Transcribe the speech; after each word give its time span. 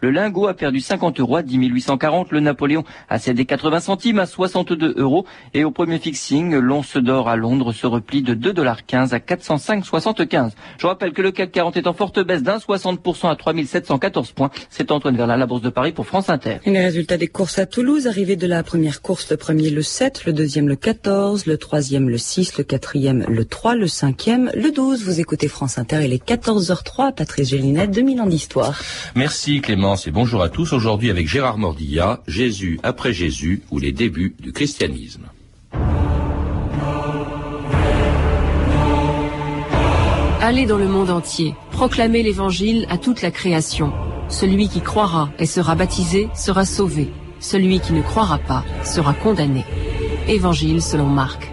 Le 0.00 0.10
lingot 0.10 0.46
a 0.46 0.54
perdu 0.54 0.80
50 0.80 1.18
euros 1.20 1.36
à 1.36 1.42
10 1.42 1.56
840. 1.56 2.30
Le 2.30 2.40
Napoléon 2.40 2.84
a 3.08 3.18
cédé 3.18 3.44
80 3.44 3.80
centimes 3.80 4.18
à 4.18 4.26
62 4.26 4.94
euros. 4.96 5.26
Et 5.54 5.64
au 5.64 5.70
premier 5.70 5.98
fixing, 5.98 6.54
l'once 6.54 6.96
d'or 6.96 7.28
à 7.28 7.36
Londres 7.36 7.72
se 7.72 7.86
replie 7.86 8.22
de 8.22 8.34
2,15 8.34 9.12
à 9.12 9.18
405,75. 9.18 10.52
Je 10.78 10.86
rappelle 10.86 11.12
que 11.12 11.22
le 11.22 11.32
CAC 11.32 11.50
40 11.50 11.76
est 11.76 11.86
en 11.86 11.92
forte 11.92 12.20
baisse 12.20 12.42
d'un 12.42 12.58
60% 12.58 13.28
à 13.28 13.36
3714 13.36 14.32
points. 14.32 14.50
C'est 14.70 14.92
Antoine 14.92 15.16
Verla, 15.16 15.36
la 15.36 15.46
Bourse 15.46 15.62
de 15.62 15.70
Paris 15.70 15.92
pour 15.92 16.06
France 16.06 16.30
Inter. 16.30 16.58
Et 16.64 16.70
les 16.70 16.80
résultats 16.84 17.16
des 17.16 17.28
courses 17.28 17.58
à 17.58 17.66
Toulouse, 17.66 18.06
arrivée 18.06 18.36
de 18.36 18.46
la 18.46 18.62
première 18.62 19.02
course, 19.02 19.30
le 19.30 19.36
premier 19.36 19.70
le 19.70 19.82
7, 19.82 20.24
le 20.26 20.32
deuxième 20.32 20.68
le 20.68 20.76
14, 20.76 21.46
le 21.46 21.56
troisième 21.58 22.08
le 22.08 22.18
6, 22.18 22.58
le 22.58 22.64
quatrième 22.64 23.24
le 23.28 23.44
3, 23.44 23.74
le 23.74 23.88
cinquième 23.88 24.50
le 24.54 24.70
12. 24.70 25.04
Vous 25.04 25.20
écoutez 25.20 25.48
France 25.48 25.78
Inter, 25.78 26.04
il 26.04 26.12
est 26.12 26.24
14h03, 26.24 27.14
Patrice 27.14 27.48
Gélinet, 27.48 27.88
2000 27.88 28.20
ans 28.20 28.26
d'histoire. 28.26 28.80
Merci 29.16 29.60
Et 29.88 30.10
bonjour 30.10 30.42
à 30.42 30.50
tous. 30.50 30.74
Aujourd'hui 30.74 31.08
avec 31.08 31.26
Gérard 31.26 31.56
Mordilla, 31.56 32.20
Jésus 32.26 32.78
après 32.82 33.14
Jésus 33.14 33.62
ou 33.70 33.78
les 33.78 33.90
débuts 33.90 34.36
du 34.38 34.52
christianisme. 34.52 35.22
Allez 40.42 40.66
dans 40.66 40.76
le 40.76 40.88
monde 40.88 41.08
entier, 41.08 41.54
proclamez 41.70 42.22
l'évangile 42.22 42.86
à 42.90 42.98
toute 42.98 43.22
la 43.22 43.30
création. 43.30 43.90
Celui 44.28 44.68
qui 44.68 44.82
croira 44.82 45.30
et 45.38 45.46
sera 45.46 45.74
baptisé 45.74 46.28
sera 46.34 46.66
sauvé. 46.66 47.08
Celui 47.40 47.80
qui 47.80 47.94
ne 47.94 48.02
croira 48.02 48.36
pas 48.36 48.64
sera 48.84 49.14
condamné. 49.14 49.64
Évangile 50.28 50.82
selon 50.82 51.06
Marc. 51.06 51.47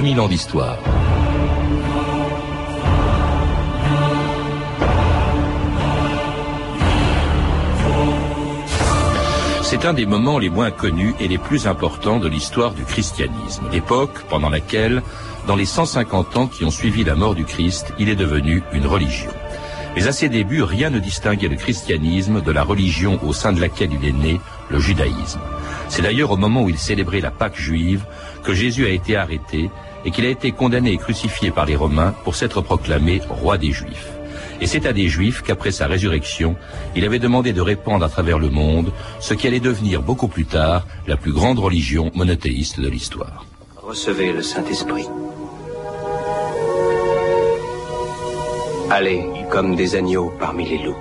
2000 0.00 0.20
ans 0.20 0.28
d'histoire. 0.28 0.78
C'est 9.62 9.84
un 9.84 9.92
des 9.92 10.06
moments 10.06 10.38
les 10.38 10.48
moins 10.48 10.70
connus 10.70 11.14
et 11.20 11.28
les 11.28 11.36
plus 11.36 11.66
importants 11.66 12.18
de 12.18 12.28
l'histoire 12.28 12.72
du 12.72 12.84
christianisme, 12.84 13.64
l'époque 13.70 14.22
pendant 14.30 14.48
laquelle, 14.48 15.02
dans 15.46 15.54
les 15.54 15.66
150 15.66 16.36
ans 16.38 16.46
qui 16.46 16.64
ont 16.64 16.70
suivi 16.70 17.04
la 17.04 17.14
mort 17.14 17.34
du 17.34 17.44
Christ, 17.44 17.92
il 17.98 18.08
est 18.08 18.16
devenu 18.16 18.62
une 18.72 18.86
religion. 18.86 19.30
Mais 19.96 20.06
à 20.06 20.12
ses 20.12 20.30
débuts, 20.30 20.62
rien 20.62 20.88
ne 20.88 20.98
distinguait 20.98 21.48
le 21.48 21.56
christianisme 21.56 22.40
de 22.40 22.52
la 22.52 22.62
religion 22.62 23.20
au 23.22 23.34
sein 23.34 23.52
de 23.52 23.60
laquelle 23.60 23.92
il 23.92 24.08
est 24.08 24.12
né, 24.12 24.40
le 24.70 24.78
judaïsme. 24.78 25.40
C'est 25.90 26.00
d'ailleurs 26.00 26.30
au 26.30 26.38
moment 26.38 26.62
où 26.62 26.70
il 26.70 26.78
célébrait 26.78 27.20
la 27.20 27.30
Pâque 27.30 27.60
juive 27.60 28.04
que 28.44 28.54
Jésus 28.54 28.86
a 28.86 28.90
été 28.90 29.16
arrêté 29.16 29.68
et 30.04 30.10
qu'il 30.10 30.24
a 30.24 30.30
été 30.30 30.52
condamné 30.52 30.92
et 30.92 30.96
crucifié 30.96 31.50
par 31.50 31.66
les 31.66 31.76
Romains 31.76 32.14
pour 32.24 32.34
s'être 32.34 32.60
proclamé 32.60 33.20
roi 33.28 33.58
des 33.58 33.72
Juifs. 33.72 34.08
Et 34.60 34.66
c'est 34.66 34.86
à 34.86 34.92
des 34.92 35.08
Juifs 35.08 35.42
qu'après 35.42 35.70
sa 35.70 35.86
résurrection, 35.86 36.54
il 36.94 37.04
avait 37.04 37.18
demandé 37.18 37.52
de 37.52 37.60
répandre 37.60 38.04
à 38.04 38.08
travers 38.08 38.38
le 38.38 38.50
monde 38.50 38.92
ce 39.18 39.34
qui 39.34 39.46
allait 39.46 39.60
devenir 39.60 40.02
beaucoup 40.02 40.28
plus 40.28 40.44
tard 40.44 40.86
la 41.06 41.16
plus 41.16 41.32
grande 41.32 41.58
religion 41.58 42.10
monothéiste 42.14 42.78
de 42.78 42.88
l'histoire. 42.88 43.46
Recevez 43.76 44.32
le 44.32 44.42
Saint-Esprit. 44.42 45.06
Allez 48.90 49.24
comme 49.50 49.76
des 49.76 49.94
agneaux 49.94 50.32
parmi 50.38 50.68
les 50.68 50.78
loups. 50.78 50.96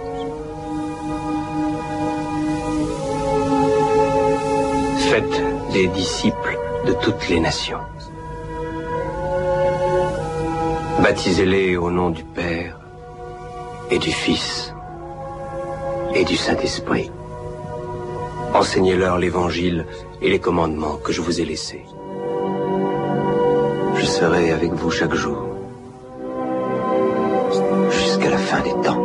Faites 5.10 5.44
des 5.74 5.88
disciples 5.88 6.58
de 6.86 6.94
toutes 6.94 7.28
les 7.30 7.40
nations. 7.40 7.80
Baptisez-les 11.10 11.76
au 11.76 11.90
nom 11.90 12.12
du 12.12 12.24
Père 12.24 12.78
et 13.90 13.98
du 13.98 14.12
Fils 14.12 14.72
et 16.14 16.24
du 16.24 16.36
Saint-Esprit. 16.36 17.10
Enseignez-leur 18.54 19.18
l'évangile 19.18 19.88
et 20.22 20.30
les 20.30 20.38
commandements 20.38 20.98
que 20.98 21.12
je 21.12 21.22
vous 21.22 21.42
ai 21.42 21.46
laissés. 21.46 21.84
Je 23.96 24.06
serai 24.06 24.52
avec 24.52 24.72
vous 24.74 24.92
chaque 24.92 25.16
jour 25.16 25.48
jusqu'à 27.90 28.30
la 28.30 28.38
fin 28.38 28.62
des 28.62 28.76
temps. 28.86 28.99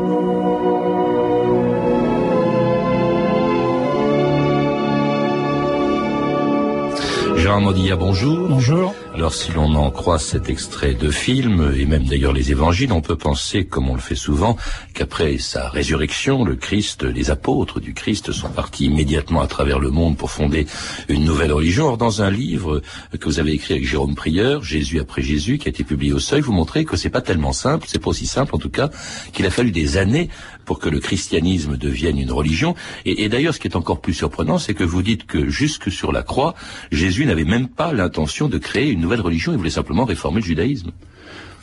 Bonjour. 7.57 8.49
Bonjour. 8.49 8.95
Alors 9.15 9.33
si 9.33 9.53
l'on 9.53 9.77
en 9.77 9.93
croit 9.93 10.19
cet 10.19 10.51
extrait 10.51 10.95
de 10.95 11.09
film, 11.13 11.73
et 11.77 11.87
même 11.87 12.03
d'ailleurs 12.03 12.33
les 12.33 12.51
évangiles, 12.51 12.93
on 12.93 13.01
peut 13.01 13.15
penser, 13.15 13.65
comme 13.65 13.89
on 13.89 13.95
le 13.95 14.01
fait 14.01 14.17
souvent, 14.17 14.57
qu'après 14.93 15.39
sa 15.39 15.69
résurrection, 15.69 16.45
le 16.45 16.57
Christ, 16.57 17.05
les 17.05 17.31
apôtres 17.31 17.79
du 17.79 17.95
Christ 17.95 18.33
sont 18.33 18.49
partis 18.49 18.87
immédiatement 18.87 19.41
à 19.41 19.47
travers 19.47 19.79
le 19.79 19.91
monde 19.91 20.17
pour 20.17 20.33
fonder 20.33 20.67
une 21.09 21.25
nouvelle 21.25 21.53
religion. 21.53 21.87
Or, 21.87 21.97
dans 21.97 22.23
un 22.23 22.31
livre 22.31 22.83
que 23.21 23.25
vous 23.27 23.39
avez 23.39 23.53
écrit 23.53 23.75
avec 23.75 23.87
Jérôme 23.87 24.17
Prieur, 24.17 24.65
Jésus 24.65 24.99
après 24.99 25.23
Jésus, 25.23 25.59
qui 25.59 25.69
a 25.69 25.71
été 25.71 25.85
publié 25.85 26.13
au 26.13 26.19
Seuil, 26.19 26.41
vous 26.41 26.53
montrez 26.53 26.85
que 26.85 26.97
c'est 26.97 27.09
pas 27.09 27.21
tellement 27.21 27.53
simple, 27.53 27.87
c'est 27.89 28.01
pas 28.01 28.11
aussi 28.11 28.27
simple 28.27 28.57
en 28.57 28.59
tout 28.59 28.71
cas, 28.71 28.91
qu'il 29.33 29.47
a 29.47 29.51
fallu 29.51 29.71
des 29.71 29.97
années 29.97 30.29
pour 30.65 30.79
que 30.79 30.89
le 30.89 31.01
christianisme 31.01 31.77
devienne 31.77 32.19
une 32.19 32.33
religion. 32.33 32.75
Et, 33.05 33.29
d'ailleurs, 33.29 33.55
ce 33.55 33.61
qui 33.61 33.69
est 33.69 33.77
encore 33.77 34.01
plus 34.01 34.15
surprenant, 34.15 34.59
c'est 34.59 34.75
que 34.75 34.85
vous 34.85 35.03
dites 35.03 35.27
que 35.27 35.49
jusque 35.49 35.91
sur 35.91 36.13
la 36.13 36.23
croix, 36.23 36.55
Jésus 36.93 37.27
n'avait 37.27 37.45
même 37.45 37.69
pas 37.69 37.93
l'intention 37.93 38.49
de 38.49 38.59
créer 38.59 38.91
une 38.91 39.01
nouvelle 39.01 39.21
religion, 39.21 39.53
il 39.53 39.59
voulait 39.59 39.71
simplement 39.71 40.05
réformer 40.05 40.41
le 40.41 40.47
judaïsme. 40.47 40.91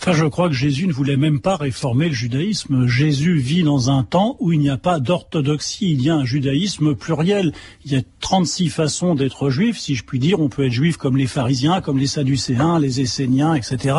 Enfin, 0.04 0.14
je 0.14 0.26
crois 0.26 0.50
que 0.50 0.56
Jésus 0.56 0.88
ne 0.88 0.94
voulait 0.94 1.16
même 1.16 1.42
pas 1.42 1.58
réformer 1.58 2.08
le 2.08 2.16
judaïsme. 2.16 2.88
Jésus 2.88 3.38
vit 3.38 3.62
dans 3.62 3.92
un 3.92 4.02
temps 4.02 4.36
où 4.40 4.52
il 4.52 4.58
n'y 4.58 4.72
a 4.72 4.78
pas 4.78 5.00
d'orthodoxie, 5.00 5.92
il 5.92 6.02
y 6.02 6.10
a 6.10 6.16
un 6.16 6.26
judaïsme 6.26 6.96
pluriel. 6.96 7.54
Il 7.86 7.92
y 7.92 7.96
a 7.96 8.02
36 8.20 8.70
façons 8.70 9.14
d'être 9.14 9.52
juif, 9.52 9.78
si 9.78 9.94
je 9.94 10.04
puis 10.04 10.18
dire. 10.18 10.40
On 10.40 10.50
peut 10.50 10.66
être 10.66 10.72
juif 10.72 10.98
comme 10.98 11.18
les 11.18 11.28
pharisiens, 11.28 11.82
comme 11.82 12.00
les 12.00 12.08
sadducéens, 12.08 12.80
les 12.80 13.00
esséniens, 13.00 13.54
etc. 13.54 13.96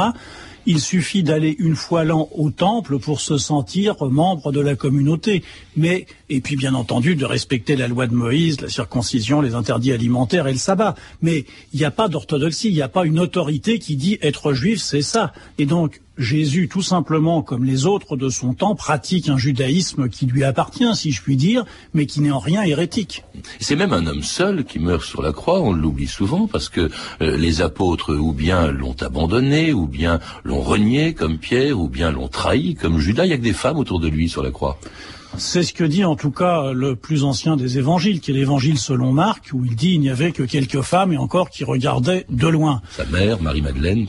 Il 0.66 0.80
suffit 0.80 1.22
d'aller 1.22 1.56
une 1.58 1.76
fois 1.76 2.04
l'an 2.04 2.28
au 2.32 2.50
temple 2.50 2.98
pour 2.98 3.20
se 3.20 3.38
sentir 3.38 3.96
membre 4.04 4.52
de 4.52 4.60
la 4.60 4.76
communauté. 4.76 5.42
Mais, 5.76 6.06
et 6.28 6.40
puis 6.40 6.56
bien 6.56 6.74
entendu, 6.74 7.16
de 7.16 7.24
respecter 7.24 7.76
la 7.76 7.88
loi 7.88 8.06
de 8.06 8.14
Moïse, 8.14 8.60
la 8.60 8.68
circoncision, 8.68 9.40
les 9.40 9.54
interdits 9.54 9.92
alimentaires 9.92 10.46
et 10.46 10.52
le 10.52 10.58
sabbat. 10.58 10.94
Mais 11.20 11.44
il 11.72 11.78
n'y 11.78 11.84
a 11.84 11.90
pas 11.90 12.08
d'orthodoxie, 12.08 12.68
il 12.68 12.74
n'y 12.74 12.82
a 12.82 12.88
pas 12.88 13.04
une 13.04 13.18
autorité 13.18 13.78
qui 13.78 13.96
dit 13.96 14.18
être 14.22 14.52
juif, 14.52 14.80
c'est 14.80 15.02
ça. 15.02 15.32
Et 15.58 15.66
donc, 15.66 16.00
Jésus, 16.22 16.68
tout 16.68 16.82
simplement, 16.82 17.42
comme 17.42 17.64
les 17.64 17.86
autres 17.86 18.16
de 18.16 18.28
son 18.28 18.54
temps, 18.54 18.74
pratique 18.74 19.28
un 19.28 19.36
judaïsme 19.36 20.08
qui 20.08 20.26
lui 20.26 20.44
appartient, 20.44 20.94
si 20.94 21.12
je 21.12 21.22
puis 21.22 21.36
dire, 21.36 21.64
mais 21.94 22.06
qui 22.06 22.20
n'est 22.20 22.30
en 22.30 22.38
rien 22.38 22.62
hérétique. 22.62 23.24
C'est 23.60 23.76
même 23.76 23.92
un 23.92 24.06
homme 24.06 24.22
seul 24.22 24.64
qui 24.64 24.78
meurt 24.78 25.04
sur 25.04 25.22
la 25.22 25.32
croix, 25.32 25.60
on 25.60 25.72
l'oublie 25.72 26.06
souvent, 26.06 26.46
parce 26.46 26.68
que 26.68 26.90
euh, 27.20 27.36
les 27.36 27.60
apôtres 27.60 28.14
ou 28.14 28.32
bien 28.32 28.70
l'ont 28.72 28.96
abandonné, 29.00 29.72
ou 29.72 29.86
bien 29.86 30.20
l'ont 30.44 30.62
renié 30.62 31.14
comme 31.14 31.38
Pierre, 31.38 31.78
ou 31.78 31.88
bien 31.88 32.10
l'ont 32.10 32.28
trahi 32.28 32.74
comme 32.74 32.98
Judas. 32.98 33.24
Il 33.24 33.28
n'y 33.28 33.34
a 33.34 33.38
que 33.38 33.42
des 33.42 33.52
femmes 33.52 33.78
autour 33.78 34.00
de 34.00 34.08
lui 34.08 34.28
sur 34.28 34.42
la 34.42 34.50
croix. 34.50 34.78
C'est 35.38 35.62
ce 35.62 35.72
que 35.72 35.84
dit 35.84 36.04
en 36.04 36.14
tout 36.14 36.30
cas 36.30 36.72
le 36.72 36.94
plus 36.94 37.24
ancien 37.24 37.56
des 37.56 37.78
évangiles, 37.78 38.20
qui 38.20 38.32
est 38.32 38.34
l'évangile 38.34 38.78
selon 38.78 39.12
Marc, 39.12 39.50
où 39.52 39.64
il 39.64 39.74
dit 39.74 39.94
il 39.94 40.00
n'y 40.00 40.10
avait 40.10 40.32
que 40.32 40.42
quelques 40.42 40.82
femmes 40.82 41.12
et 41.12 41.16
encore 41.16 41.48
qui 41.48 41.64
regardaient 41.64 42.26
de 42.28 42.48
loin. 42.48 42.82
Sa 42.90 43.06
mère, 43.06 43.40
Marie-Madeleine. 43.40 44.08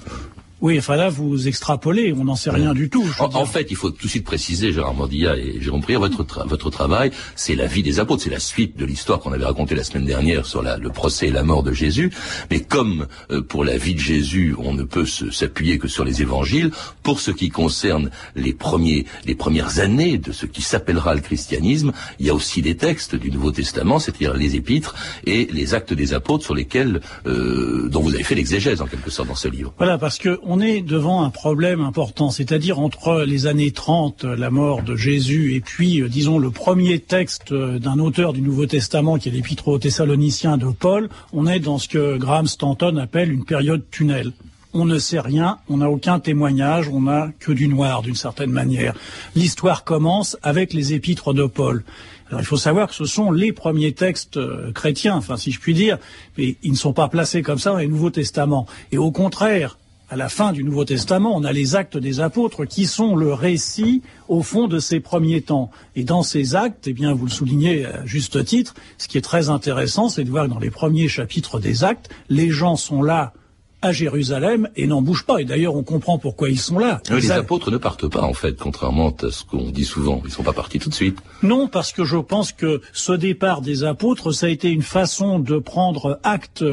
Oui, 0.64 0.80
enfin 0.80 0.96
là, 0.96 1.10
vous 1.10 1.50
extrapolez, 1.50 2.14
on 2.18 2.24
n'en 2.24 2.38
sait 2.38 2.50
rien 2.50 2.74
du 2.74 2.90
tout. 2.90 3.06
En, 3.20 3.26
en, 3.36 3.46
fait, 3.46 3.68
il 3.70 3.76
faut 3.76 3.90
tout 3.90 4.06
de 4.06 4.10
suite 4.10 4.24
préciser, 4.24 4.72
Gérard 4.72 4.94
Mordilla 4.94 5.36
et 5.36 5.60
Jérôme 5.60 5.82
Prière, 5.82 6.00
votre, 6.00 6.24
tra 6.24 6.46
votre 6.46 6.70
travail, 6.70 7.12
c'est 7.36 7.56
la 7.56 7.66
vie 7.66 7.84
des 7.84 8.00
apôtres, 8.00 8.24
c'est 8.24 8.30
la 8.30 8.40
suite 8.40 8.78
de 8.78 8.86
l'histoire 8.86 9.20
qu'on 9.20 9.34
avait 9.34 9.44
racontée 9.44 9.76
la 9.76 9.84
semaine 9.84 10.06
dernière 10.06 10.46
sur 10.46 10.62
la, 10.62 10.78
le 10.78 10.90
procès 10.90 11.28
et 11.28 11.32
la 11.32 11.44
mort 11.44 11.64
de 11.64 11.74
Jésus. 11.74 12.14
Mais 12.50 12.62
comme 12.62 13.08
euh, 13.30 13.42
pour 13.42 13.66
la 13.66 13.76
vie 13.76 13.94
de 13.94 14.00
Jésus, 14.00 14.56
on 14.58 14.74
ne 14.74 14.84
peut 14.84 15.06
s'appuyer 15.06 15.80
que 15.80 15.90
sur 15.90 16.06
les 16.06 16.22
évangiles, 16.22 16.72
pour 17.04 17.20
ce 17.20 17.32
qui 17.32 17.50
concerne 17.50 18.10
les, 18.38 18.54
premiers, 18.54 19.06
les 19.26 19.36
premières 19.36 19.80
années 19.80 20.18
de 20.18 20.32
ce 20.32 20.46
qui 20.46 20.62
s'appellera 20.62 21.14
le 21.14 21.20
christianisme, 21.20 21.92
il 22.20 22.28
y 22.28 22.30
a 22.30 22.34
aussi 22.34 22.62
des 22.62 22.78
textes 22.78 23.16
du 23.16 23.32
Nouveau 23.32 23.52
Testament, 23.52 24.00
c'est-à-dire 24.00 24.34
les 24.34 24.56
épîtres 24.56 24.96
et 25.26 25.50
les 25.52 25.74
actes 25.74 25.94
des 25.94 26.14
apôtres 26.14 26.46
sur 26.46 26.56
lesquels, 26.56 27.02
euh, 27.28 27.90
dont 27.90 28.00
vous 28.00 28.14
avez 28.14 28.24
fait 28.24 28.36
l'exégèse 28.36 28.82
en 28.82 28.88
quelque 28.88 29.12
sorte 29.12 29.28
dans 29.28 29.36
ce 29.36 29.50
livre. 29.50 29.74
Voilà, 29.78 29.98
parce 29.98 30.18
que 30.18 30.40
on 30.53 30.53
est 30.60 30.82
devant 30.82 31.24
un 31.24 31.30
problème 31.30 31.82
important, 31.82 32.30
c'est-à-dire 32.30 32.80
entre 32.80 33.24
les 33.24 33.48
années 33.48 33.72
30, 33.72 34.24
la 34.24 34.50
mort 34.50 34.84
de 34.84 34.96
Jésus, 34.96 35.56
et 35.56 35.62
puis, 35.62 36.02
disons, 36.10 36.38
le 36.38 36.52
premier 36.52 37.00
texte 37.00 37.54
d'un 37.54 38.00
auteur 38.00 38.34
du 38.34 38.42
Nouveau 38.42 38.66
Testament, 38.66 39.18
qui 39.18 39.30
est 39.30 39.32
l'Épître 39.32 39.68
aux 39.68 39.80
Thessaloniciens 39.80 40.58
de 40.58 40.68
Paul, 40.68 41.10
on 41.32 41.48
est 41.48 41.60
dans 41.60 41.78
ce 41.78 41.88
que 41.88 42.18
Graham 42.18 42.48
Stanton 42.48 42.98
appelle 42.98 43.32
une 43.32 43.46
période 43.46 43.84
tunnel. 43.92 44.32
on 44.74 44.86
ne 44.86 44.98
sait 44.98 45.20
rien, 45.20 45.60
on 45.70 45.78
n'a 45.78 45.90
aucun 45.90 46.20
témoignage, 46.20 46.90
on 46.90 47.02
n'a 47.02 47.32
que 47.40 47.52
du 47.52 47.68
noir 47.68 48.02
d'une 48.02 48.16
certaine 48.16 48.52
manière. 48.52 48.96
L'histoire 49.36 49.84
commence 49.84 50.38
avec 50.42 50.74
les 50.74 50.94
épîtres 50.94 51.34
de 51.34 51.46
Paul. 51.46 51.84
Alors 52.30 52.42
il 52.42 52.46
faut 52.46 52.58
savoir 52.58 52.88
que 52.88 52.96
ce 52.96 53.06
sont 53.06 53.32
les 53.32 53.54
premiers 53.54 53.92
textes 53.92 54.38
euh, 54.38 54.72
chrétiens, 54.72 55.16
enfin 55.16 55.38
si 55.38 55.52
je 55.52 55.60
puis 55.60 55.76
dire, 55.76 56.00
mais 56.38 56.56
ils 56.64 56.72
ne 56.72 56.78
sont 56.78 56.94
pas 56.94 57.08
placés 57.08 57.44
comme 57.44 57.60
ça 57.60 57.72
dans 57.72 57.78
les 57.78 57.88
Nouveaux 57.88 58.10
Testaments. 58.10 58.66
Et 58.92 58.98
au 58.98 59.12
contraire, 59.12 59.78
à 60.14 60.16
la 60.16 60.30
fin 60.30 60.52
du 60.52 60.64
Nouveau 60.64 60.86
Testament, 60.86 61.36
on 61.36 61.44
a 61.44 61.52
les 61.52 61.76
actes 61.76 61.98
des 61.98 62.20
apôtres 62.20 62.66
qui 62.66 62.86
sont 62.86 63.16
le 63.16 63.34
récit, 63.34 64.04
au 64.28 64.44
fond, 64.44 64.68
de 64.68 64.78
ces 64.78 65.00
premiers 65.00 65.42
temps. 65.42 65.72
Et 65.96 66.04
dans 66.04 66.22
ces 66.22 66.56
actes, 66.56 66.86
eh 66.86 66.94
bien, 66.94 67.16
vous 67.16 67.26
le 67.26 67.32
soulignez 67.32 67.88
à 67.88 68.06
juste 68.06 68.46
titre, 68.46 68.76
ce 69.00 69.08
qui 69.08 69.18
est 69.18 69.22
très 69.22 69.50
intéressant, 69.50 70.10
c'est 70.10 70.24
de 70.24 70.30
voir 70.30 70.46
que 70.46 70.52
dans 70.52 70.60
les 70.60 70.70
premiers 70.70 71.08
chapitres 71.08 71.60
des 71.60 71.84
actes, 71.84 72.12
les 72.30 72.52
gens 72.52 72.76
sont 72.76 73.02
là 73.02 73.34
à 73.82 73.92
Jérusalem 73.92 74.70
et 74.76 74.86
n'en 74.86 75.02
bougent 75.02 75.26
pas. 75.26 75.40
Et 75.40 75.46
d'ailleurs, 75.46 75.76
on 75.76 75.84
comprend 75.84 76.20
pourquoi 76.20 76.52
ils 76.52 76.60
sont 76.60 76.78
là. 76.78 77.02
les 77.10 77.32
apôtres 77.32 77.72
ne 77.72 77.78
partent 77.78 78.08
pas, 78.08 78.22
en 78.22 78.36
fait, 78.36 78.56
contrairement 78.56 79.16
à 79.24 79.32
ce 79.32 79.44
qu'on 79.44 79.72
dit 79.72 79.84
souvent. 79.84 80.22
Ils 80.26 80.28
ne 80.28 80.32
sont 80.32 80.44
pas 80.44 80.54
partis 80.54 80.78
tout 80.78 80.90
de 80.90 80.96
suite. 80.96 81.18
Non, 81.42 81.68
parce 81.68 81.92
que 81.92 82.04
je 82.04 82.18
pense 82.18 82.52
que 82.52 82.82
ce 82.94 83.14
départ 83.14 83.62
des 83.62 83.84
apôtres, 83.84 84.32
ça 84.32 84.46
a 84.46 84.50
été 84.50 84.70
une 84.70 84.84
façon 84.84 85.40
de 85.40 85.58
prendre 85.58 86.20
acte 86.22 86.64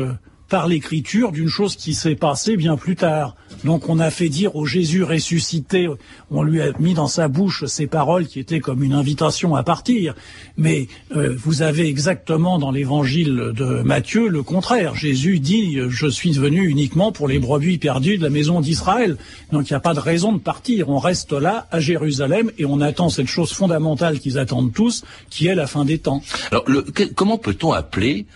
par 0.50 0.67
l'écriture 0.67 1.32
d'une 1.32 1.49
chose 1.49 1.76
qui 1.76 1.94
s'est 1.94 2.17
passée 2.17 2.56
bien 2.56 2.76
plus 2.76 2.97
tard. 2.97 3.37
Donc 3.64 3.88
on 3.88 3.99
a 4.00 4.11
fait 4.11 4.29
dire 4.29 4.56
au 4.56 4.67
Jésus 4.67 5.05
ressuscité, 5.05 5.88
on 6.31 6.43
lui 6.43 6.61
a 6.61 6.73
mis 6.79 6.93
dans 6.93 7.06
sa 7.06 7.29
bouche 7.29 7.64
ces 7.67 7.87
paroles 7.87 8.26
qui 8.26 8.41
étaient 8.41 8.61
comme 8.61 8.82
une 8.82 8.93
invitation 8.93 9.55
à 9.55 9.62
partir. 9.62 10.14
Mais 10.56 10.88
euh, 11.17 11.35
vous 11.38 11.62
avez 11.62 11.87
exactement 11.87 12.58
dans 12.58 12.73
l'évangile 12.73 13.52
de 13.55 13.82
Matthieu 13.82 14.29
le 14.29 14.43
contraire. 14.43 14.97
Jésus 14.97 15.38
dit 15.38 15.79
je 15.88 16.06
suis 16.08 16.32
venu 16.32 16.67
uniquement 16.67 17.12
pour 17.12 17.29
les 17.29 17.38
brebis 17.38 17.79
perdues 17.79 18.19
de 18.19 18.23
la 18.25 18.31
maison 18.31 18.61
d'Israël. 18.61 19.17
Donc 19.52 19.70
il 19.70 19.73
n'y 19.73 19.76
a 19.76 19.81
pas 19.81 19.94
de 19.94 20.00
raison 20.00 20.32
de 20.32 20.38
partir. 20.38 20.88
On 20.88 20.99
reste 20.99 21.32
là 21.32 21.69
à 21.70 21.79
Jérusalem 21.79 22.50
et 22.58 22.64
on 22.64 22.81
attend 22.81 23.08
cette 23.08 23.29
chose 23.29 23.52
fondamentale 23.52 24.19
qu'ils 24.19 24.38
attendent 24.38 24.73
tous, 24.73 25.05
qui 25.31 25.47
est 25.47 25.55
la 25.55 25.69
fin 25.69 25.85
des 25.85 25.99
temps. 25.99 26.23
Alors 26.50 26.64
comment 27.14 27.38
peut-on 27.38 27.73
appeler 27.73 28.26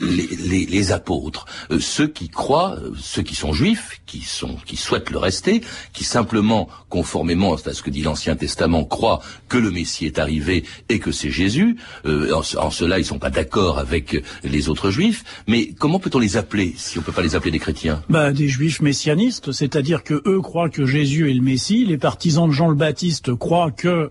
les, 0.00 0.66
les, 0.66 0.92
apôtres, 0.92 1.46
euh, 1.70 1.78
ceux 1.78 2.08
qui 2.08 2.28
croient, 2.28 2.76
euh, 2.76 2.92
ceux 3.00 3.22
qui 3.22 3.34
sont 3.34 3.52
juifs, 3.52 4.00
qui 4.06 4.20
sont, 4.20 4.56
qui 4.66 4.76
souhaitent 4.76 5.10
le 5.10 5.18
rester, 5.18 5.62
qui 5.92 6.04
simplement, 6.04 6.68
conformément 6.88 7.54
à 7.54 7.72
ce 7.72 7.82
que 7.82 7.90
dit 7.90 8.02
l'Ancien 8.02 8.36
Testament, 8.36 8.84
croient 8.84 9.20
que 9.48 9.58
le 9.58 9.70
Messie 9.70 10.06
est 10.06 10.18
arrivé 10.18 10.64
et 10.88 10.98
que 10.98 11.12
c'est 11.12 11.30
Jésus. 11.30 11.76
Euh, 12.04 12.32
en, 12.32 12.70
cela, 12.70 12.98
ils 12.98 13.04
sont 13.04 13.18
pas 13.18 13.30
d'accord 13.30 13.78
avec 13.78 14.22
les 14.42 14.68
autres 14.68 14.90
juifs. 14.90 15.24
Mais 15.46 15.68
comment 15.78 15.98
peut-on 15.98 16.18
les 16.18 16.36
appeler 16.36 16.74
si 16.76 16.98
on 16.98 17.02
peut 17.02 17.12
pas 17.12 17.22
les 17.22 17.34
appeler 17.34 17.52
des 17.52 17.58
chrétiens? 17.58 18.02
Bah, 18.10 18.32
des 18.32 18.48
juifs 18.48 18.80
messianistes, 18.80 19.52
c'est-à-dire 19.52 20.02
que 20.02 20.22
eux 20.26 20.40
croient 20.40 20.68
que 20.68 20.84
Jésus 20.84 21.30
est 21.30 21.34
le 21.34 21.42
Messie. 21.42 21.84
Les 21.84 21.98
partisans 21.98 22.48
de 22.48 22.52
Jean 22.52 22.68
le 22.68 22.74
Baptiste 22.74 23.34
croient 23.34 23.70
que 23.70 24.10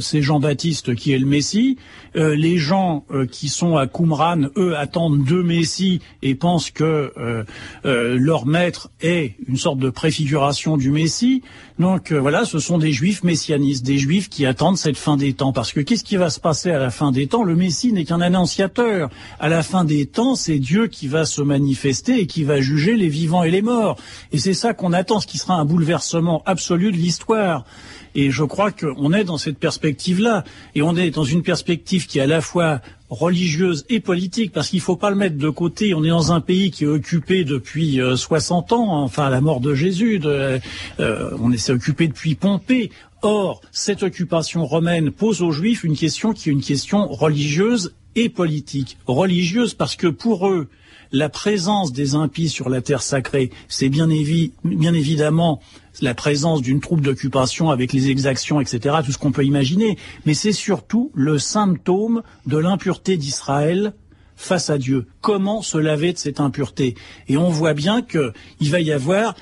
c'est 0.00 0.22
Jean-Baptiste 0.22 0.94
qui 0.94 1.12
est 1.12 1.18
le 1.18 1.26
Messie. 1.26 1.76
les 2.14 2.58
gens 2.58 3.04
qui 3.30 3.48
sont 3.48 3.76
à 3.76 3.86
Qumran, 3.86 4.48
eux 4.56 4.76
attendent 4.76 5.01
deux 5.10 5.42
messies 5.42 6.00
et 6.22 6.34
pensent 6.34 6.70
que 6.70 7.12
euh, 7.16 7.44
euh, 7.84 8.16
leur 8.18 8.46
maître 8.46 8.90
est 9.00 9.36
une 9.48 9.56
sorte 9.56 9.78
de 9.78 9.90
préfiguration 9.90 10.76
du 10.76 10.90
Messie. 10.90 11.42
Donc 11.78 12.12
euh, 12.12 12.20
voilà, 12.20 12.44
ce 12.44 12.58
sont 12.58 12.78
des 12.78 12.92
juifs 12.92 13.24
messianistes, 13.24 13.84
des 13.84 13.98
juifs 13.98 14.28
qui 14.28 14.46
attendent 14.46 14.78
cette 14.78 14.96
fin 14.96 15.16
des 15.16 15.32
temps. 15.32 15.52
Parce 15.52 15.72
que 15.72 15.80
qu'est-ce 15.80 16.04
qui 16.04 16.16
va 16.16 16.30
se 16.30 16.40
passer 16.40 16.70
à 16.70 16.78
la 16.78 16.90
fin 16.90 17.12
des 17.12 17.26
temps? 17.26 17.42
Le 17.42 17.56
Messie 17.56 17.92
n'est 17.92 18.04
qu'un 18.04 18.20
annonciateur. 18.20 19.10
À 19.40 19.48
la 19.48 19.62
fin 19.62 19.84
des 19.84 20.06
temps, 20.06 20.34
c'est 20.34 20.58
Dieu 20.58 20.86
qui 20.86 21.08
va 21.08 21.24
se 21.24 21.42
manifester 21.42 22.20
et 22.20 22.26
qui 22.26 22.44
va 22.44 22.60
juger 22.60 22.96
les 22.96 23.08
vivants 23.08 23.42
et 23.42 23.50
les 23.50 23.62
morts. 23.62 23.96
Et 24.32 24.38
c'est 24.38 24.54
ça 24.54 24.74
qu'on 24.74 24.92
attend, 24.92 25.20
ce 25.20 25.26
qui 25.26 25.38
sera 25.38 25.54
un 25.54 25.64
bouleversement 25.64 26.42
absolu 26.46 26.92
de 26.92 26.96
l'histoire. 26.96 27.64
Et 28.14 28.30
je 28.30 28.44
crois 28.44 28.70
qu'on 28.70 29.12
est 29.12 29.24
dans 29.24 29.38
cette 29.38 29.58
perspective-là. 29.58 30.44
Et 30.74 30.82
on 30.82 30.96
est 30.96 31.10
dans 31.10 31.24
une 31.24 31.42
perspective 31.42 32.06
qui 32.06 32.18
est 32.18 32.22
à 32.22 32.26
la 32.26 32.40
fois 32.40 32.80
religieuse 33.10 33.84
et 33.90 34.00
politique, 34.00 34.52
parce 34.52 34.68
qu'il 34.68 34.78
ne 34.78 34.84
faut 34.84 34.96
pas 34.96 35.10
le 35.10 35.16
mettre 35.16 35.36
de 35.36 35.48
côté. 35.50 35.94
On 35.94 36.02
est 36.02 36.08
dans 36.08 36.32
un 36.32 36.40
pays 36.40 36.70
qui 36.70 36.84
est 36.84 36.88
occupé 36.88 37.44
depuis 37.44 38.00
60 38.16 38.72
euh, 38.72 38.74
ans, 38.74 38.96
hein, 38.96 39.02
enfin 39.02 39.28
la 39.28 39.40
mort 39.40 39.60
de 39.60 39.74
Jésus. 39.74 40.18
De, 40.18 40.58
euh, 41.00 41.30
on 41.38 41.54
s'est 41.56 41.72
occupé 41.72 42.08
depuis 42.08 42.34
Pompée. 42.34 42.90
Or, 43.20 43.60
cette 43.70 44.02
occupation 44.02 44.66
romaine 44.66 45.10
pose 45.10 45.42
aux 45.42 45.52
Juifs 45.52 45.84
une 45.84 45.96
question 45.96 46.32
qui 46.32 46.48
est 46.48 46.52
une 46.52 46.62
question 46.62 47.06
religieuse 47.06 47.94
et 48.16 48.28
politique. 48.28 48.98
Religieuse 49.06 49.74
parce 49.74 49.94
que 49.94 50.08
pour 50.08 50.48
eux, 50.48 50.68
la 51.12 51.28
présence 51.28 51.92
des 51.92 52.14
impies 52.14 52.48
sur 52.48 52.68
la 52.68 52.80
terre 52.80 53.02
sacrée, 53.02 53.50
c'est 53.68 53.88
bien, 53.88 54.08
évidemment 54.10 55.60
la 56.00 56.14
présence 56.14 56.62
d'une 56.62 56.80
troupe 56.80 57.02
d'occupation 57.02 57.70
avec 57.70 57.92
les 57.92 58.08
exactions, 58.08 58.60
etc., 58.60 58.96
tout 59.04 59.12
ce 59.12 59.18
qu'on 59.18 59.30
peut 59.30 59.44
imaginer, 59.44 59.98
mais 60.24 60.34
c'est 60.34 60.52
surtout 60.52 61.10
le 61.14 61.38
symptôme 61.38 62.22
de 62.46 62.56
l'impureté 62.56 63.18
d'Israël 63.18 63.92
face 64.36 64.70
à 64.70 64.78
Dieu. 64.78 65.06
Comment 65.20 65.60
se 65.60 65.76
laver 65.76 66.14
de 66.14 66.18
cette 66.18 66.40
impureté? 66.40 66.96
Et 67.28 67.36
on 67.36 67.50
voit 67.50 67.74
bien 67.74 68.02
qu'il 68.02 68.70
va 68.70 68.80
y 68.80 68.90
avoir 68.90 69.34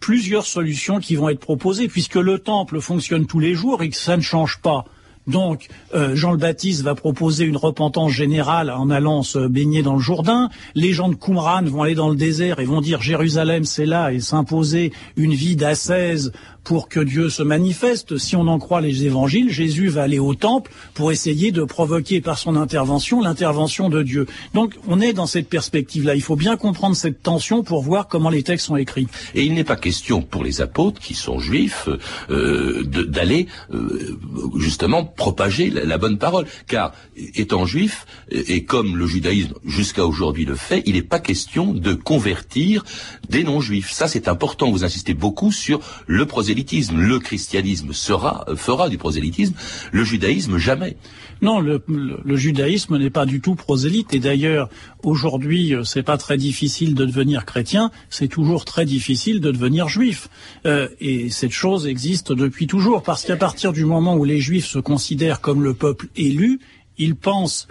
plusieurs 0.00 0.46
solutions 0.46 0.98
qui 0.98 1.14
vont 1.14 1.28
être 1.28 1.38
proposées, 1.38 1.86
puisque 1.86 2.16
le 2.16 2.40
temple 2.40 2.80
fonctionne 2.80 3.26
tous 3.26 3.38
les 3.38 3.54
jours 3.54 3.82
et 3.82 3.88
que 3.88 3.96
ça 3.96 4.16
ne 4.16 4.22
change 4.22 4.60
pas. 4.60 4.84
Donc, 5.26 5.68
euh, 5.94 6.16
Jean 6.16 6.32
le 6.32 6.38
Baptiste 6.38 6.82
va 6.82 6.94
proposer 6.94 7.44
une 7.44 7.56
repentance 7.56 8.10
générale 8.10 8.70
en 8.70 8.90
allant 8.90 9.22
se 9.22 9.46
baigner 9.46 9.82
dans 9.82 9.94
le 9.94 10.00
Jourdain. 10.00 10.50
Les 10.74 10.92
gens 10.92 11.08
de 11.08 11.14
Qumran 11.14 11.62
vont 11.64 11.82
aller 11.82 11.94
dans 11.94 12.08
le 12.08 12.16
désert 12.16 12.58
et 12.58 12.64
vont 12.64 12.80
dire 12.80 13.00
Jérusalem, 13.00 13.64
c'est 13.64 13.86
là, 13.86 14.12
et 14.12 14.20
s'imposer 14.20 14.92
une 15.16 15.32
vie 15.32 15.54
d'ascèse 15.54 16.32
pour 16.64 16.88
que 16.88 17.00
Dieu 17.00 17.28
se 17.28 17.42
manifeste. 17.42 18.18
Si 18.18 18.36
on 18.36 18.46
en 18.46 18.58
croit 18.58 18.80
les 18.80 19.04
évangiles, 19.04 19.50
Jésus 19.50 19.88
va 19.88 20.02
aller 20.02 20.18
au 20.18 20.34
temple 20.34 20.70
pour 20.94 21.12
essayer 21.12 21.52
de 21.52 21.64
provoquer 21.64 22.20
par 22.20 22.38
son 22.38 22.56
intervention 22.56 23.20
l'intervention 23.20 23.88
de 23.88 24.02
Dieu. 24.02 24.26
Donc 24.54 24.74
on 24.86 25.00
est 25.00 25.12
dans 25.12 25.26
cette 25.26 25.48
perspective-là. 25.48 26.14
Il 26.14 26.22
faut 26.22 26.36
bien 26.36 26.56
comprendre 26.56 26.96
cette 26.96 27.22
tension 27.22 27.62
pour 27.62 27.82
voir 27.82 28.08
comment 28.08 28.30
les 28.30 28.42
textes 28.42 28.66
sont 28.66 28.76
écrits. 28.76 29.08
Et 29.34 29.44
il 29.44 29.54
n'est 29.54 29.64
pas 29.64 29.76
question 29.76 30.22
pour 30.22 30.44
les 30.44 30.60
apôtres 30.60 31.00
qui 31.00 31.14
sont 31.14 31.38
juifs 31.38 31.88
euh, 32.30 32.84
d'aller 32.84 33.46
euh, 33.72 34.18
justement 34.56 35.04
propager 35.04 35.70
la, 35.70 35.98
bonne 35.98 36.18
parole. 36.18 36.46
Car 36.66 36.92
étant 37.16 37.66
juif, 37.66 38.06
et 38.30 38.64
comme 38.64 38.96
le 38.96 39.06
judaïsme 39.06 39.54
jusqu'à 39.64 40.06
aujourd'hui 40.06 40.44
le 40.44 40.54
fait, 40.54 40.82
il 40.86 40.94
n'est 40.94 41.02
pas 41.02 41.20
question 41.20 41.72
de 41.72 41.94
convertir 41.94 42.84
des 43.28 43.44
non-juifs. 43.44 43.90
Ça 43.90 44.08
c'est 44.08 44.28
important. 44.28 44.70
Vous 44.70 44.84
insistez 44.84 45.14
beaucoup 45.14 45.52
sur 45.52 45.80
le 46.06 46.26
le 46.54 47.18
christianisme 47.18 47.92
sera, 47.92 48.44
fera 48.56 48.88
du 48.88 48.98
prosélytisme, 48.98 49.54
le 49.92 50.04
judaïsme 50.04 50.58
jamais. 50.58 50.96
Non, 51.40 51.60
le, 51.60 51.82
judaïsme 52.36 52.98
n'est 52.98 53.10
pas 53.10 53.26
du 53.26 53.40
tout 53.40 53.56
prosélyte. 53.56 54.14
Et 54.14 54.20
d'ailleurs, 54.20 54.68
aujourd'hui, 55.02 55.74
euh, 55.74 55.82
c'est 55.82 56.04
pas 56.04 56.16
très 56.16 56.36
difficile 56.36 56.94
de 56.94 57.04
devenir 57.04 57.44
chrétien. 57.44 57.90
C'est 58.10 58.28
toujours 58.28 58.64
très 58.64 58.84
difficile 58.84 59.40
de 59.40 59.50
devenir 59.50 59.88
juif. 59.88 60.28
Euh, 60.66 60.88
et 61.00 61.30
cette 61.30 61.50
chose 61.50 61.88
existe 61.88 62.32
depuis 62.32 62.68
toujours, 62.68 63.02
parce 63.02 63.24
qu'à 63.24 63.36
partir 63.36 63.72
du 63.72 63.84
moment 63.84 64.14
où 64.16 64.24
les 64.24 64.38
juifs 64.38 64.66
se 64.66 64.78
considèrent 64.78 65.40
comme 65.40 65.64
le 65.64 65.74
peuple 65.74 66.06
élu, 66.14 66.60
ils 66.96 67.16
pensent 67.16 67.66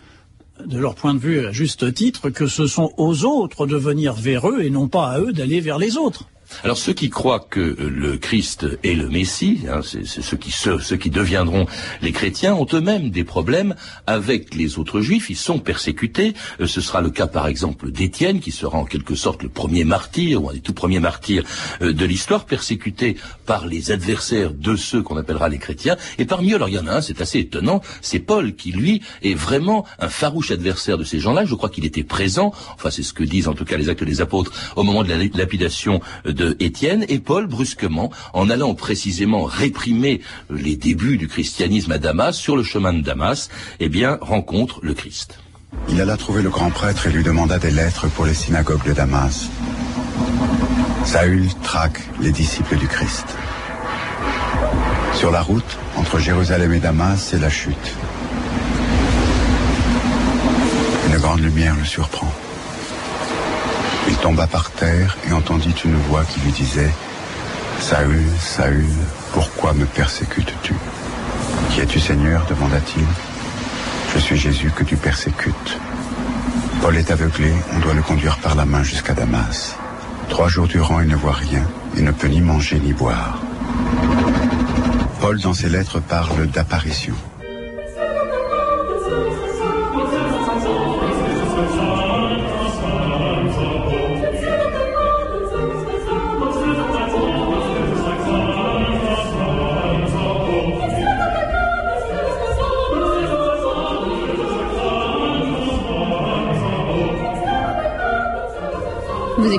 de 0.65 0.77
leur 0.77 0.95
point 0.95 1.13
de 1.13 1.19
vue 1.19 1.47
à 1.47 1.51
juste 1.51 1.93
titre, 1.93 2.29
que 2.29 2.47
ce 2.47 2.67
sont 2.67 2.91
aux 2.97 3.23
autres 3.23 3.65
de 3.67 3.77
venir 3.77 4.13
vers 4.13 4.50
eux 4.50 4.61
et 4.63 4.69
non 4.69 4.89
pas 4.89 5.11
à 5.11 5.19
eux 5.19 5.31
d'aller 5.31 5.61
vers 5.61 5.77
les 5.77 5.97
autres. 5.97 6.27
Alors 6.63 6.77
ceux 6.77 6.93
qui 6.93 7.10
croient 7.10 7.46
que 7.50 7.60
le 7.60 8.17
Christ 8.17 8.67
est 8.84 8.93
le 8.93 9.10
Messie, 9.10 9.62
hein, 9.70 9.81
c'est 9.84 10.05
ceux 10.05 10.38
qui 10.38 10.51
ceux, 10.51 10.77
qui 10.98 11.10
deviendront 11.10 11.65
les 12.01 12.12
chrétiens, 12.12 12.53
ont 12.53 12.67
eux-mêmes 12.74 13.10
des 13.10 13.24
problèmes 13.24 13.75
avec 14.08 14.53
les 14.53 14.77
autres 14.77 15.01
juifs. 15.01 15.29
Ils 15.29 15.38
sont 15.38 15.60
persécutés. 15.60 16.34
Euh, 16.60 16.67
ce 16.67 16.81
sera 16.81 17.01
le 17.01 17.10
cas 17.10 17.27
par 17.27 17.48
exemple 17.48 17.91
d'Étienne, 17.91 18.39
qui 18.39 18.51
sera 18.51 18.77
en 18.77 18.86
quelque 18.86 19.15
sorte 19.15 19.43
le 19.43 19.50
premier 19.50 19.84
martyr 19.84 20.43
ou 20.43 20.50
un 20.50 20.53
des 20.53 20.60
tout 20.60 20.74
premiers 20.74 21.00
martyrs 21.00 21.43
euh, 21.81 21.93
de 21.93 22.05
l'histoire, 22.05 22.46
persécuté 22.46 23.17
par 23.46 23.65
les 23.65 23.91
adversaires 23.91 24.51
de 24.53 24.75
ceux 24.75 25.01
qu'on 25.01 25.17
appellera 25.17 25.50
les 25.50 25.58
chrétiens. 25.58 25.98
Et 26.17 26.25
parmi 26.25 26.51
eux, 26.51 26.55
alors 26.55 26.70
il 26.70 26.75
y 26.75 26.79
en 26.79 26.88
a 26.88 26.98
un, 26.98 27.01
c'est 27.01 27.22
assez 27.22 27.39
étonnant, 27.39 27.81
c'est 28.01 28.20
Paul 28.20 28.55
qui 28.55 28.72
lui 28.72 29.01
est 29.24 29.34
vraiment 29.34 29.86
un 30.00 30.10
farouche 30.10 30.51
adversaire 30.51 30.98
de 30.98 31.03
ces 31.03 31.20
gens-là. 31.20 31.46
Je 31.46 31.55
crois 31.55 31.70
qu'il 31.70 31.86
était 31.86 32.03
présent. 32.03 32.53
Enfin, 32.75 32.91
c'est 32.91 33.03
ce 33.03 33.13
que 33.13 33.24
disent 33.24 33.48
en 33.48 33.53
tout 33.53 33.65
cas 33.65 33.77
les 33.77 33.89
actes 33.89 34.03
des 34.03 34.22
apôtres 34.22 34.51
au 34.75 34.84
moment 34.84 35.03
de 35.03 35.10
la 35.10 35.17
lapidation 35.17 36.01
de 36.25 36.40
Étienne, 36.60 37.05
et 37.07 37.19
Paul, 37.19 37.48
brusquement, 37.48 38.12
en 38.33 38.50
allant 38.50 38.74
précisément 38.75 39.43
réprimer 39.43 40.21
les 40.50 40.75
débuts 40.75 41.17
du 41.17 41.27
christianisme 41.27 41.91
à 41.91 41.98
Damas, 41.98 42.38
sur 42.38 42.55
le 42.55 42.63
chemin 42.63 42.93
de 42.93 43.01
Damas, 43.01 43.50
eh 43.79 43.89
bien, 43.89 44.17
rencontre 44.21 44.79
le 44.81 44.93
Christ. 44.93 45.39
Il 45.89 46.01
alla 46.01 46.17
trouver 46.17 46.41
le 46.41 46.50
grand 46.50 46.69
prêtre 46.69 47.07
et 47.07 47.12
lui 47.12 47.24
demanda 47.24 47.57
des 47.57 47.71
lettres 47.71 48.07
pour 48.10 48.25
les 48.25 48.33
synagogues 48.33 48.86
de 48.86 48.93
Damas. 48.93 49.50
Saül 51.05 51.48
traque 51.63 52.01
les 52.21 52.31
disciples 52.31 52.77
du 52.77 52.88
Christ. 52.88 53.25
Sur 55.13 55.31
la 55.31 55.41
route, 55.41 55.77
entre 55.98 56.19
Jérusalem 56.19 56.74
et 56.74 56.79
Damas, 56.79 57.17
c'est 57.17 57.39
la 57.39 57.50
chute. 57.50 57.95
Une 61.07 61.17
grande 61.17 61.41
lumière 61.41 61.75
le 61.75 61.86
surprend. 61.86 62.31
Il 64.08 64.15
tomba 64.17 64.48
par 64.48 64.72
terre 64.72 65.17
et 65.27 65.34
entendit 65.34 65.75
une 65.86 65.96
voix 65.96 66.24
qui 66.25 66.39
lui 66.41 66.51
disait 66.51 66.91
Saül, 67.79 68.24
Saül, 68.39 68.86
pourquoi 69.34 69.74
me 69.74 69.86
persécutes-tu? 69.86 70.74
Qui 71.72 71.81
es-tu 71.81 72.00
Seigneur? 72.00 72.46
demanda-t-il. 72.50 73.05
Je 74.13 74.20
suis 74.20 74.38
Jésus 74.38 74.72
que 74.75 74.84
tu 74.84 74.98
persécutes. 74.98 75.77
Paul 76.81 76.98
est 76.98 77.12
aveuglé, 77.12 77.51
on 77.75 77.79
doit 77.79 77.93
le 77.93 78.01
conduire 78.01 78.38
par 78.39 78.55
la 78.55 78.65
main 78.65 78.84
jusqu'à 78.84 79.13
Damas. 79.13 79.75
Trois 80.29 80.48
jours 80.48 80.67
durant, 80.67 81.00
il 81.00 81.08
ne 81.08 81.15
voit 81.15 81.34
rien, 81.34 81.63
il 81.96 82.03
ne 82.03 82.12
peut 82.12 82.27
ni 82.27 82.41
manger 82.41 82.79
ni 82.79 82.93
boire. 82.93 83.39
Paul, 85.20 85.39
dans 85.39 85.53
ses 85.53 85.70
lettres, 85.70 86.00
parle 86.00 86.48
d'apparition. 86.48 87.13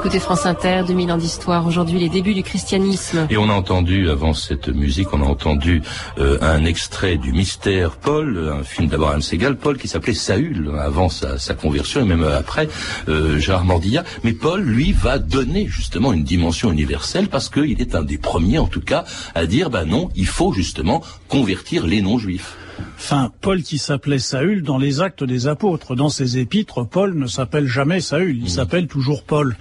Écoutez 0.02 0.18
France 0.18 0.46
Inter, 0.46 0.82
2000 0.84 1.12
ans 1.12 1.16
d'histoire. 1.16 1.64
Aujourd'hui, 1.64 2.00
les 2.00 2.08
débuts 2.08 2.34
du 2.34 2.42
christianisme. 2.42 3.28
Et 3.30 3.36
on 3.36 3.48
a 3.48 3.52
entendu, 3.52 4.10
avant 4.10 4.34
cette 4.34 4.66
musique, 4.66 5.12
on 5.12 5.22
a 5.22 5.26
entendu 5.26 5.80
euh, 6.18 6.38
un 6.40 6.64
extrait 6.64 7.18
du 7.18 7.30
Mystère 7.30 7.92
Paul, 7.92 8.50
un 8.52 8.64
film 8.64 8.88
d'Abraham 8.88 9.22
Segal, 9.22 9.56
Paul 9.56 9.78
qui 9.78 9.86
s'appelait 9.86 10.12
Saül, 10.12 10.72
avant 10.76 11.08
sa, 11.08 11.38
sa, 11.38 11.54
conversion 11.54 12.00
et 12.00 12.04
même 12.04 12.24
après, 12.24 12.68
euh, 13.08 13.38
Gérard 13.38 13.64
Mordilla. 13.64 14.02
Mais 14.24 14.32
Paul, 14.32 14.62
lui, 14.62 14.90
va 14.90 15.20
donner 15.20 15.68
justement 15.68 16.12
une 16.12 16.24
dimension 16.24 16.72
universelle 16.72 17.28
parce 17.28 17.48
qu'il 17.48 17.80
est 17.80 17.94
un 17.94 18.02
des 18.02 18.18
premiers, 18.18 18.58
en 18.58 18.66
tout 18.66 18.80
cas, 18.80 19.04
à 19.36 19.46
dire, 19.46 19.70
ben 19.70 19.84
non, 19.84 20.08
il 20.16 20.26
faut 20.26 20.52
justement 20.52 21.00
convertir 21.28 21.86
les 21.86 22.02
non-juifs. 22.02 22.56
Enfin, 22.98 23.32
Paul 23.40 23.62
qui 23.62 23.78
s'appelait 23.78 24.18
Saül 24.18 24.62
dans 24.62 24.78
les 24.78 25.00
actes 25.00 25.24
des 25.24 25.46
apôtres. 25.46 25.94
Dans 25.94 26.08
ses 26.08 26.38
épîtres, 26.38 26.84
Paul 26.84 27.14
ne 27.14 27.26
s'appelle 27.26 27.66
jamais 27.66 28.00
Saül, 28.00 28.36
il 28.36 28.44
mmh. 28.44 28.48
s'appelle 28.48 28.86
toujours 28.86 29.24
Paul. 29.24 29.56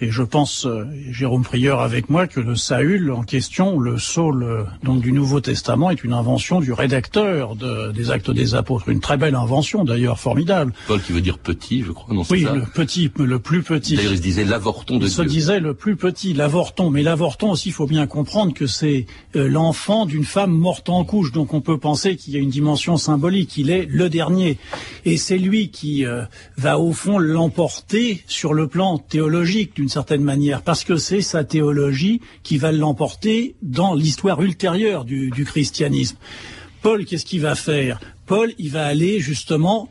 Et 0.00 0.10
je 0.10 0.22
pense, 0.22 0.66
euh, 0.66 0.84
Jérôme 1.10 1.42
Prieur 1.42 1.80
avec 1.80 2.10
moi, 2.10 2.26
que 2.26 2.40
le 2.40 2.54
Saül 2.54 3.10
en 3.10 3.22
question, 3.22 3.78
le 3.78 3.98
Saul 3.98 4.42
euh, 4.42 4.64
donc 4.82 5.00
du 5.00 5.12
Nouveau 5.12 5.40
Testament, 5.40 5.90
est 5.90 6.04
une 6.04 6.12
invention 6.12 6.60
du 6.60 6.72
rédacteur 6.72 7.56
de, 7.56 7.92
des 7.92 8.10
Actes 8.10 8.30
des 8.30 8.54
Apôtres. 8.54 8.88
Une 8.90 9.00
très 9.00 9.16
belle 9.16 9.34
invention, 9.34 9.84
d'ailleurs, 9.84 10.18
formidable. 10.18 10.74
Paul 10.86 11.00
qui 11.00 11.12
veut 11.12 11.22
dire 11.22 11.38
petit, 11.38 11.82
je 11.82 11.92
crois, 11.92 12.14
non 12.14 12.24
Oui, 12.30 12.42
ça 12.42 12.52
le 12.52 12.62
petit, 12.62 13.10
le 13.16 13.38
plus 13.38 13.62
petit. 13.62 13.96
D'ailleurs, 13.96 14.12
il 14.12 14.18
se 14.18 14.22
disait 14.22 14.44
l'avorton 14.44 14.98
de 14.98 15.06
il 15.06 15.10
Dieu. 15.10 15.22
Il 15.24 15.28
se 15.28 15.34
disait 15.34 15.60
le 15.60 15.72
plus 15.72 15.96
petit, 15.96 16.34
l'avorton. 16.34 16.90
Mais 16.90 17.02
l'avorton 17.02 17.52
aussi, 17.52 17.70
il 17.70 17.72
faut 17.72 17.86
bien 17.86 18.06
comprendre 18.06 18.52
que 18.52 18.66
c'est 18.66 19.06
euh, 19.34 19.48
l'enfant 19.48 20.04
d'une 20.04 20.24
femme 20.24 20.52
morte 20.52 20.90
en 20.90 21.04
couche. 21.04 21.32
Donc 21.32 21.54
on 21.54 21.62
peut 21.62 21.78
penser 21.78 22.16
qu'il 22.16 22.34
y 22.34 22.36
a 22.36 22.40
une 22.40 22.50
dimension 22.50 22.98
symbolique. 22.98 23.56
Il 23.56 23.70
est 23.70 23.86
le 23.88 24.10
dernier. 24.10 24.58
Et 25.06 25.16
c'est 25.16 25.38
lui 25.38 25.70
qui 25.70 26.04
euh, 26.04 26.22
va, 26.58 26.78
au 26.78 26.92
fond, 26.92 27.18
l'emporter 27.18 28.22
sur 28.26 28.52
le 28.52 28.66
plan 28.66 28.98
théologique, 28.98 29.72
certaine 29.88 30.22
manière, 30.22 30.62
parce 30.62 30.84
que 30.84 30.96
c'est 30.96 31.20
sa 31.20 31.44
théologie 31.44 32.20
qui 32.42 32.58
va 32.58 32.72
l'emporter 32.72 33.54
dans 33.62 33.94
l'histoire 33.94 34.40
ultérieure 34.42 35.04
du, 35.04 35.30
du 35.30 35.44
christianisme. 35.44 36.16
Paul, 36.82 37.04
qu'est-ce 37.04 37.24
qu'il 37.24 37.40
va 37.40 37.54
faire? 37.54 38.00
Paul, 38.26 38.52
il 38.58 38.70
va 38.70 38.86
aller 38.86 39.20
justement 39.20 39.88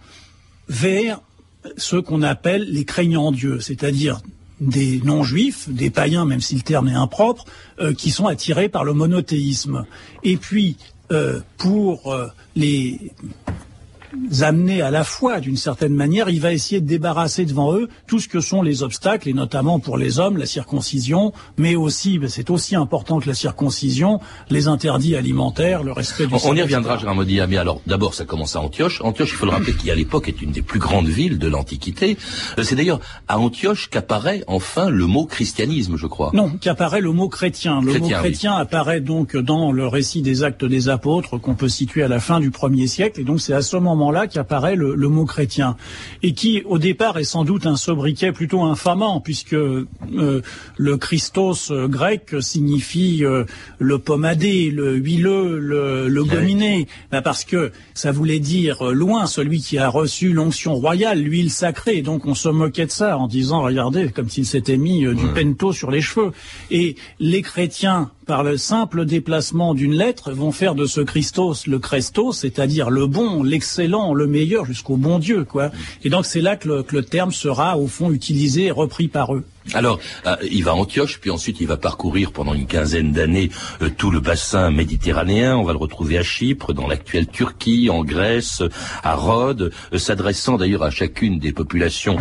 vers 0.70 1.22
ce 1.78 1.96
qu'on 1.96 2.22
appelle 2.22 2.66
les 2.70 2.86
craignants 2.86 3.32
Dieu, 3.32 3.60
c'est-à-dire 3.60 4.22
des 4.62 5.02
non-juifs, 5.04 5.70
des 5.70 5.90
païens, 5.90 6.25
même 6.25 6.42
si 6.42 6.56
le 6.56 6.62
terme 6.62 6.88
est 6.88 6.94
impropre, 6.94 7.46
euh, 7.80 7.94
qui 7.94 8.12
sont 8.12 8.28
attirés 8.28 8.70
par 8.70 8.84
le 8.84 8.94
monothéisme. 8.94 9.86
Et 10.24 10.38
puis, 10.38 10.78
euh, 11.12 11.42
pour 11.58 12.14
euh, 12.14 12.28
les 12.56 13.12
amener 14.41 14.81
à 14.81 14.91
la 14.91 15.03
foi 15.03 15.39
d'une 15.39 15.57
certaine 15.57 15.93
manière, 15.93 16.29
il 16.29 16.41
va 16.41 16.53
essayer 16.53 16.81
de 16.81 16.88
débarrasser 16.88 17.45
devant 17.45 17.74
eux 17.74 17.89
tout 18.07 18.19
ce 18.19 18.27
que 18.27 18.41
sont 18.41 18.62
les 18.62 18.84
obstacles, 18.84 19.29
et 19.29 19.34
notamment 19.34 19.79
pour 19.79 19.98
les 19.98 20.19
hommes, 20.19 20.38
la 20.38 20.45
circoncision, 20.45 21.34
mais 21.57 21.75
aussi, 21.75 22.19
ben, 22.19 22.29
c'est 22.29 22.50
aussi 22.50 22.75
important 22.75 23.19
que 23.19 23.27
la 23.27 23.34
circoncision, 23.34 24.19
les 24.50 24.67
interdits 24.67 25.15
alimentaires, 25.15 25.84
le 25.84 25.91
respect 25.91 26.27
du 26.27 26.34
On, 26.34 26.39
on 26.50 26.55
y 26.55 26.62
reviendra, 26.62 26.98
Gérard 26.98 27.15
Modia, 27.15 27.48
mais 27.48 27.57
alors 27.57 27.81
d'abord 27.86 28.13
ça 28.13 28.25
commence 28.25 28.55
à 28.55 28.62
Antioche. 28.62 29.01
Antioche, 29.01 29.31
il 29.31 29.36
faut 29.36 29.45
le 29.45 29.51
rappeler, 29.51 29.74
qui 29.74 29.91
à 29.91 29.95
l'époque 29.95 30.27
est 30.27 30.41
une 30.41 30.51
des 30.51 30.62
plus 30.62 30.79
grandes 30.79 31.07
villes 31.07 31.39
de 31.39 31.48
l'Antiquité. 31.48 32.17
Euh, 32.57 32.63
C'est 32.63 32.75
d'ailleurs 32.75 33.00
à 33.27 33.39
Antioche 33.39 33.89
qu'apparaît 33.89 34.43
enfin 34.48 34.89
le 34.89 35.05
mot 35.05 35.25
christianisme, 35.25 35.95
je 35.98 36.07
crois. 36.07 36.31
Non, 36.34 36.50
qu'apparaît 36.60 37.01
le 37.01 37.12
mot 37.12 37.29
chrétien. 37.29 37.81
Le 37.81 37.91
Chrétien, 37.91 38.17
mot 38.17 38.24
chrétien 38.24 38.53
apparaît 38.53 39.01
donc 39.01 39.38
dans 39.38 39.72
le 39.72 39.88
récit 39.88 40.22
des 40.22 40.43
actes 40.43 40.65
des 40.65 40.89
apôtres 40.89 41.38
qu'on 41.38 41.55
peut 41.55 41.69
situer 41.69 42.03
à 42.03 42.07
la 42.07 42.19
fin 42.19 42.39
du 42.39 42.51
premier 42.51 42.88
siècle, 42.88 43.22
et 43.22 43.24
donc 43.24 43.41
c'est 43.41 43.53
à 43.53 43.62
ce 43.62 43.75
moment-là 44.05 44.27
qu'apparaît 44.27 44.75
le, 44.75 44.95
le 44.95 45.09
mot 45.09 45.25
chrétien, 45.25 45.75
et 46.21 46.33
qui 46.33 46.62
au 46.65 46.77
départ 46.77 47.17
est 47.17 47.24
sans 47.24 47.43
doute 47.43 47.65
un 47.65 47.75
sobriquet 47.75 48.31
plutôt 48.31 48.63
infamant, 48.63 49.19
puisque 49.19 49.53
euh, 49.53 49.88
le 50.77 50.97
Christos 50.97 51.71
euh, 51.71 51.88
grec 51.88 52.35
signifie 52.39 53.25
euh, 53.25 53.45
le 53.79 53.97
pommadé, 54.00 54.69
le 54.71 54.95
huileux, 54.95 55.59
le, 55.59 56.07
le 56.07 56.24
gominé, 56.24 56.88
ben 57.12 57.21
parce 57.21 57.43
que 57.43 57.71
ça 57.93 58.12
voulait 58.12 58.39
dire 58.39 58.88
euh, 58.88 58.93
loin 58.93 59.25
celui 59.25 59.59
qui 59.59 59.77
a 59.77 59.89
reçu 59.89 60.33
l'onction 60.33 60.75
royale, 60.75 61.19
l'huile 61.19 61.51
sacrée. 61.51 62.01
Donc 62.01 62.25
on 62.25 62.35
se 62.35 62.50
moquait 62.50 62.85
de 62.85 62.91
ça 62.91 63.17
en 63.17 63.27
disant, 63.27 63.62
regardez, 63.62 64.09
comme 64.09 64.29
s'il 64.29 64.45
s'était 64.45 64.77
mis 64.77 65.05
euh, 65.05 65.13
du 65.13 65.27
pento 65.27 65.74
sur 65.74 65.91
les 65.91 66.01
cheveux. 66.01 66.31
Et 66.69 66.95
les 67.19 67.41
chrétiens, 67.41 68.12
par 68.25 68.44
le 68.44 68.58
simple 68.58 69.05
déplacement 69.05 69.74
d'une 69.74 69.94
lettre, 69.94 70.32
vont 70.32 70.51
faire 70.51 70.75
de 70.75 70.86
ce 70.86 71.01
Christos 71.01 71.67
le 71.67 71.79
Christos, 71.79 72.34
c'est-à-dire 72.34 72.89
le 72.89 73.08
bon, 73.08 73.44
l'excellent, 73.44 74.13
le 74.13 74.27
meilleur, 74.27 74.65
jusqu'au 74.65 74.98
bon 74.98 75.20
Dieu, 75.20 75.44
quoi. 75.44 75.72
Et 76.03 76.10
donc 76.10 76.25
c'est 76.25 76.41
là 76.41 76.55
que 76.55 76.67
le, 76.67 76.84
que 76.84 76.96
le 76.96 77.03
terme 77.03 77.32
sera 77.32 77.77
au 77.77 77.88
fond 77.88 78.12
utilisé 78.12 78.65
et 78.65 78.72
repris 78.72 79.08
par 79.08 79.36
eux. 79.36 79.44
Alors, 79.74 80.00
euh, 80.27 80.36
il 80.51 80.63
va 80.63 80.72
à 80.72 80.74
Antioche, 80.75 81.19
puis 81.19 81.31
ensuite 81.31 81.60
il 81.60 81.67
va 81.67 81.77
parcourir 81.77 82.31
pendant 82.31 82.53
une 82.53 82.67
quinzaine 82.67 83.12
d'années 83.12 83.50
euh, 83.81 83.89
tout 83.89 84.12
le 84.12 84.19
bassin 84.19 84.69
méditerranéen. 84.69 85.57
On 85.57 85.63
va 85.63 85.72
le 85.72 85.79
retrouver 85.79 86.19
à 86.19 86.24
Chypre, 86.24 86.72
dans 86.72 86.88
l'actuelle 86.88 87.27
Turquie, 87.27 87.89
en 87.89 88.03
Grèce, 88.03 88.62
à 89.03 89.15
Rhodes, 89.15 89.72
euh, 89.91 89.98
s'adressant 89.98 90.57
d'ailleurs 90.57 90.84
à 90.84 90.91
chacune 90.91 91.39
des 91.39 91.51
populations 91.51 92.17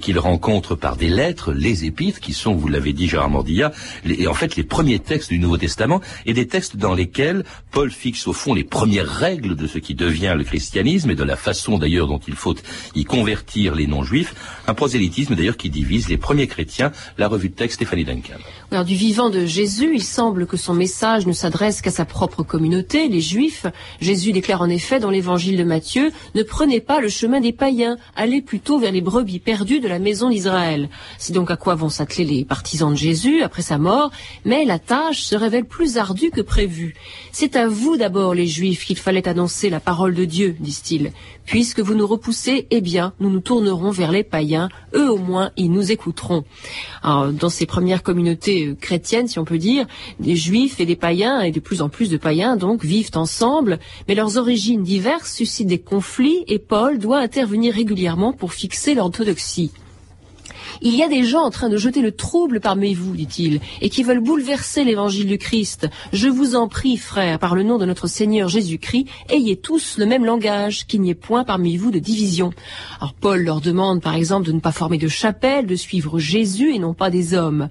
qu'il 0.00 0.18
rencontre 0.18 0.74
par 0.74 0.96
des 0.96 1.08
lettres, 1.08 1.52
les 1.52 1.84
épîtres, 1.84 2.20
qui 2.20 2.32
sont, 2.32 2.54
vous 2.54 2.68
l'avez 2.68 2.92
dit, 2.92 3.08
Gérard 3.08 3.30
Mordilla, 3.30 3.72
les, 4.04 4.22
et 4.22 4.26
en 4.26 4.34
fait 4.34 4.56
les 4.56 4.64
premiers 4.64 4.98
textes 4.98 5.28
du 5.28 5.38
Nouveau 5.38 5.58
Testament, 5.58 6.00
et 6.24 6.32
des 6.32 6.46
textes 6.46 6.76
dans 6.76 6.94
lesquels 6.94 7.44
Paul 7.70 7.90
fixe 7.90 8.26
au 8.26 8.32
fond 8.32 8.54
les 8.54 8.64
premières 8.64 9.08
règles 9.08 9.54
de 9.54 9.66
ce 9.66 9.78
qui 9.78 9.94
devient 9.94 10.34
le 10.36 10.44
christianisme, 10.44 11.10
et 11.10 11.14
de 11.14 11.24
la 11.24 11.36
façon 11.36 11.78
d'ailleurs 11.78 12.06
dont 12.06 12.20
il 12.26 12.34
faut 12.34 12.54
y 12.94 13.04
convertir 13.04 13.74
les 13.74 13.86
non-juifs. 13.86 14.34
Un 14.66 14.74
prosélytisme 14.74 15.34
d'ailleurs 15.34 15.56
qui 15.56 15.68
divise 15.68 16.08
les 16.08 16.16
premiers 16.16 16.46
chrétiens, 16.46 16.85
la 17.18 17.28
revue 17.28 17.48
de 17.48 17.54
texte 17.54 17.76
Stéphanie 17.76 18.04
Duncan. 18.04 18.84
Du 18.84 18.94
vivant 18.94 19.30
de 19.30 19.46
Jésus, 19.46 19.92
il 19.94 20.02
semble 20.02 20.46
que 20.46 20.56
son 20.56 20.74
message 20.74 21.26
ne 21.26 21.32
s'adresse 21.32 21.80
qu'à 21.80 21.90
sa 21.90 22.04
propre 22.04 22.42
communauté, 22.42 23.08
les 23.08 23.20
Juifs. 23.20 23.66
Jésus 24.00 24.32
déclare 24.32 24.62
en 24.62 24.68
effet 24.68 25.00
dans 25.00 25.10
l'évangile 25.10 25.56
de 25.56 25.64
Matthieu, 25.64 26.12
ne 26.34 26.42
prenez 26.42 26.80
pas 26.80 27.00
le 27.00 27.08
chemin 27.08 27.40
des 27.40 27.52
païens, 27.52 27.96
allez 28.16 28.42
plutôt 28.42 28.78
vers 28.78 28.92
les 28.92 29.00
brebis 29.00 29.38
perdues 29.38 29.80
de 29.80 29.88
la 29.88 29.98
maison 29.98 30.30
d'Israël. 30.30 30.88
C'est 31.18 31.32
donc 31.32 31.50
à 31.50 31.56
quoi 31.56 31.74
vont 31.74 31.88
s'atteler 31.88 32.24
les 32.24 32.44
partisans 32.44 32.90
de 32.90 32.96
Jésus 32.96 33.42
après 33.42 33.62
sa 33.62 33.78
mort, 33.78 34.10
mais 34.44 34.64
la 34.64 34.78
tâche 34.78 35.22
se 35.22 35.36
révèle 35.36 35.64
plus 35.64 35.98
ardue 35.98 36.30
que 36.30 36.40
prévu. 36.40 36.94
C'est 37.32 37.56
à 37.56 37.68
vous 37.68 37.96
d'abord, 37.96 38.34
les 38.34 38.46
Juifs, 38.46 38.84
qu'il 38.84 38.98
fallait 38.98 39.28
annoncer 39.28 39.70
la 39.70 39.80
parole 39.80 40.14
de 40.14 40.24
Dieu, 40.24 40.56
disent-ils. 40.58 41.12
Puisque 41.44 41.80
vous 41.80 41.94
nous 41.94 42.06
repoussez, 42.06 42.66
eh 42.70 42.80
bien, 42.80 43.12
nous 43.20 43.30
nous 43.30 43.40
tournerons 43.40 43.90
vers 43.90 44.10
les 44.10 44.24
païens, 44.24 44.68
eux 44.94 45.10
au 45.10 45.18
moins, 45.18 45.52
ils 45.56 45.70
nous 45.70 45.92
écouteront. 45.92 46.44
Dans 47.02 47.48
ces 47.48 47.66
premières 47.66 48.02
communautés 48.02 48.66
euh, 48.66 48.74
chrétiennes, 48.74 49.28
si 49.28 49.38
on 49.38 49.44
peut 49.44 49.58
dire, 49.58 49.86
des 50.20 50.36
juifs 50.36 50.80
et 50.80 50.86
des 50.86 50.96
païens, 50.96 51.40
et 51.40 51.52
de 51.52 51.60
plus 51.60 51.82
en 51.82 51.88
plus 51.88 52.10
de 52.10 52.16
païens, 52.16 52.56
donc, 52.56 52.84
vivent 52.84 53.10
ensemble, 53.14 53.78
mais 54.08 54.14
leurs 54.14 54.36
origines 54.38 54.82
diverses 54.82 55.32
suscitent 55.32 55.68
des 55.68 55.78
conflits, 55.78 56.44
et 56.48 56.58
Paul 56.58 56.98
doit 56.98 57.18
intervenir 57.18 57.74
régulièrement 57.74 58.32
pour 58.32 58.52
fixer 58.52 58.94
l'orthodoxie. 58.94 59.70
Il 60.82 60.94
y 60.94 61.02
a 61.02 61.08
des 61.08 61.24
gens 61.24 61.42
en 61.42 61.50
train 61.50 61.68
de 61.68 61.76
jeter 61.76 62.02
le 62.02 62.12
trouble 62.12 62.60
parmi 62.60 62.94
vous, 62.94 63.14
dit-il, 63.14 63.60
et 63.80 63.88
qui 63.88 64.02
veulent 64.02 64.20
bouleverser 64.20 64.84
l'évangile 64.84 65.26
du 65.26 65.38
Christ. 65.38 65.88
Je 66.12 66.28
vous 66.28 66.54
en 66.54 66.68
prie, 66.68 66.96
frères, 66.96 67.38
par 67.38 67.54
le 67.54 67.62
nom 67.62 67.78
de 67.78 67.86
notre 67.86 68.06
Seigneur 68.06 68.48
Jésus-Christ, 68.48 69.06
ayez 69.28 69.56
tous 69.56 69.98
le 69.98 70.06
même 70.06 70.24
langage, 70.24 70.86
qu'il 70.86 71.00
n'y 71.00 71.10
ait 71.10 71.14
point 71.14 71.44
parmi 71.44 71.76
vous 71.76 71.90
de 71.90 71.98
division. 71.98 72.52
Alors 73.00 73.14
Paul 73.14 73.42
leur 73.42 73.60
demande, 73.60 74.02
par 74.02 74.14
exemple, 74.14 74.46
de 74.46 74.52
ne 74.52 74.60
pas 74.60 74.72
former 74.72 74.98
de 74.98 75.08
chapelle, 75.08 75.66
de 75.66 75.76
suivre 75.76 76.18
Jésus 76.18 76.74
et 76.74 76.78
non 76.78 76.94
pas 76.94 77.10
des 77.10 77.34
hommes. 77.34 77.68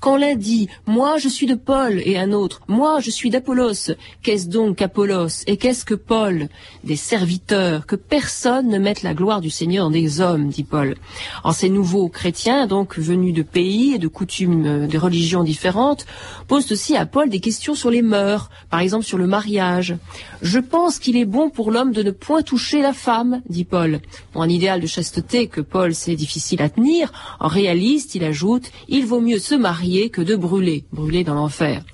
Quand 0.00 0.18
l'un 0.18 0.34
dit 0.34 0.68
«Moi, 0.86 1.16
je 1.16 1.30
suis 1.30 1.46
de 1.46 1.54
Paul» 1.54 2.02
et 2.04 2.18
un 2.18 2.32
autre 2.32 2.60
«Moi, 2.68 3.00
je 3.00 3.08
suis 3.10 3.30
d'Apollos», 3.30 3.90
qu'est-ce 4.22 4.48
donc 4.48 4.76
qu'Apollos 4.76 5.44
et 5.46 5.56
qu'est-ce 5.56 5.86
que 5.86 5.94
Paul? 5.94 6.50
Des 6.82 6.96
serviteurs, 6.96 7.86
que 7.86 7.96
personne 7.96 8.68
ne 8.68 8.78
mette 8.78 9.02
la 9.02 9.14
gloire 9.14 9.40
du 9.40 9.48
Seigneur 9.48 9.88
des 9.88 10.20
hommes, 10.20 10.50
dit 10.50 10.62
Paul. 10.62 10.96
En 11.42 11.52
ces 11.52 11.70
nouveaux 11.70 12.10
chrétiens, 12.10 12.33
donc 12.68 12.98
venus 12.98 13.32
de 13.32 13.42
pays 13.42 13.94
et 13.94 13.98
de 13.98 14.08
coutumes, 14.08 14.66
euh, 14.66 14.86
de 14.86 14.98
religions 14.98 15.44
différentes, 15.44 16.04
posent 16.48 16.72
aussi 16.72 16.96
à 16.96 17.06
Paul 17.06 17.28
des 17.28 17.40
questions 17.40 17.74
sur 17.74 17.90
les 17.90 18.02
mœurs, 18.02 18.50
par 18.70 18.80
exemple 18.80 19.04
sur 19.04 19.18
le 19.18 19.26
mariage. 19.26 19.96
Je 20.42 20.58
pense 20.58 20.98
qu'il 20.98 21.16
est 21.16 21.24
bon 21.24 21.50
pour 21.50 21.70
l'homme 21.70 21.92
de 21.92 22.02
ne 22.02 22.10
point 22.10 22.42
toucher 22.42 22.82
la 22.82 22.92
femme, 22.92 23.40
dit 23.48 23.64
Paul. 23.64 24.00
Pour 24.32 24.42
un 24.42 24.48
idéal 24.48 24.80
de 24.80 24.86
chasteté 24.86 25.46
que 25.46 25.60
Paul 25.60 25.94
c'est 25.94 26.16
difficile 26.16 26.60
à 26.62 26.68
tenir, 26.68 27.12
en 27.40 27.48
réaliste, 27.48 28.14
il 28.14 28.24
ajoute, 28.24 28.70
il 28.88 29.06
vaut 29.06 29.20
mieux 29.20 29.38
se 29.38 29.54
marier 29.54 30.10
que 30.10 30.22
de 30.22 30.34
brûler, 30.34 30.84
brûler 30.92 31.24
dans 31.24 31.34
l'enfer. 31.34 31.84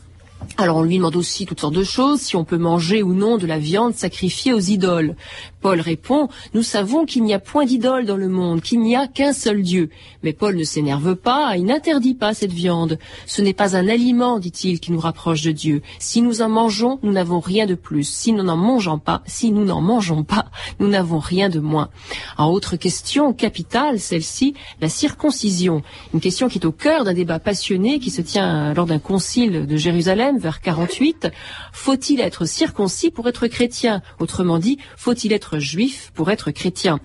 Alors 0.57 0.77
on 0.77 0.83
lui 0.83 0.97
demande 0.97 1.17
aussi 1.17 1.47
toutes 1.47 1.61
sortes 1.61 1.75
de 1.75 1.85
choses, 1.85 2.21
si 2.21 2.37
on 2.37 2.45
peut 2.45 2.59
manger 2.59 3.03
ou 3.03 3.15
non 3.15 3.39
de 3.39 3.47
la 3.47 3.59
viande 3.59 3.95
sacrifiée 3.95 4.53
aux 4.53 4.61
idoles. 4.61 5.17
Paul 5.63 5.81
répond, 5.81 6.29
nous 6.55 6.63
savons 6.63 7.05
qu'il 7.05 7.23
n'y 7.23 7.35
a 7.35 7.39
point 7.39 7.65
d'idole 7.65 8.07
dans 8.07 8.17
le 8.17 8.29
monde, 8.29 8.61
qu'il 8.61 8.81
n'y 8.81 8.97
a 8.97 9.07
qu'un 9.07 9.33
seul 9.33 9.63
Dieu. 9.63 9.91
Mais 10.23 10.33
Paul 10.33 10.57
ne 10.57 10.65
s'énerve 10.65 11.17
pas, 11.17 11.57
il 11.57 11.65
n'interdit 11.65 12.15
pas 12.15 12.35
cette 12.35 12.53
viande. 12.53 12.99
Ce 13.27 13.43
n'est 13.43 13.55
pas 13.55 13.77
un 13.77 13.89
aliment, 13.89 14.39
dit-il, 14.39 14.81
qui 14.81 14.93
nous 14.93 15.01
rapproche 15.01 15.43
de 15.43 15.53
Dieu. 15.53 15.83
Si 15.99 16.21
nous 16.23 16.43
en 16.43 16.49
mangeons, 16.49 16.99
nous 17.03 17.13
n'avons 17.13 17.41
rien 17.41 17.67
de 17.67 17.75
plus. 17.75 18.05
Si 18.05 18.33
nous 18.33 18.43
n'en 18.43 18.57
mangeons 18.57 18.99
pas, 18.99 19.23
si 19.27 19.53
nous 19.53 19.65
n'en 19.65 19.81
mangeons 19.81 20.25
pas, 20.25 20.47
nous 20.79 20.89
n'avons 20.89 21.21
rien 21.21 21.49
de 21.49 21.61
moins. 21.61 21.89
En 22.37 22.51
autre 22.51 22.77
question 22.77 23.33
capitale, 23.33 24.01
celle-ci, 24.01 24.55
la 24.81 24.89
circoncision. 24.89 25.83
Une 26.13 26.21
question 26.21 26.49
qui 26.49 26.59
est 26.59 26.67
au 26.67 26.73
cœur 26.73 27.05
d'un 27.05 27.15
débat 27.15 27.39
passionné 27.39 27.99
qui 27.99 28.11
se 28.11 28.23
tient 28.23 28.75
lors 28.75 28.87
d'un 28.87 28.99
concile 28.99 29.67
de 29.67 29.77
Jérusalem 29.77 30.39
vers 30.41 30.61
48. 30.61 31.29
Faut-il 31.73 32.21
être 32.21 32.45
circoncis 32.45 33.11
pour 33.11 33.29
être 33.29 33.47
chrétien? 33.47 34.03
Autrement 34.19 34.59
dit, 34.59 34.79
faut-il 34.97 35.33
être 35.33 35.59
juif 35.59 36.11
pour 36.15 36.31
être 36.31 36.51
chrétien? 36.51 36.99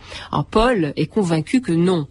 Paul 0.50 0.94
est 0.96 1.08
convaincu 1.08 1.62
que 1.62 1.72
non. 1.72 2.08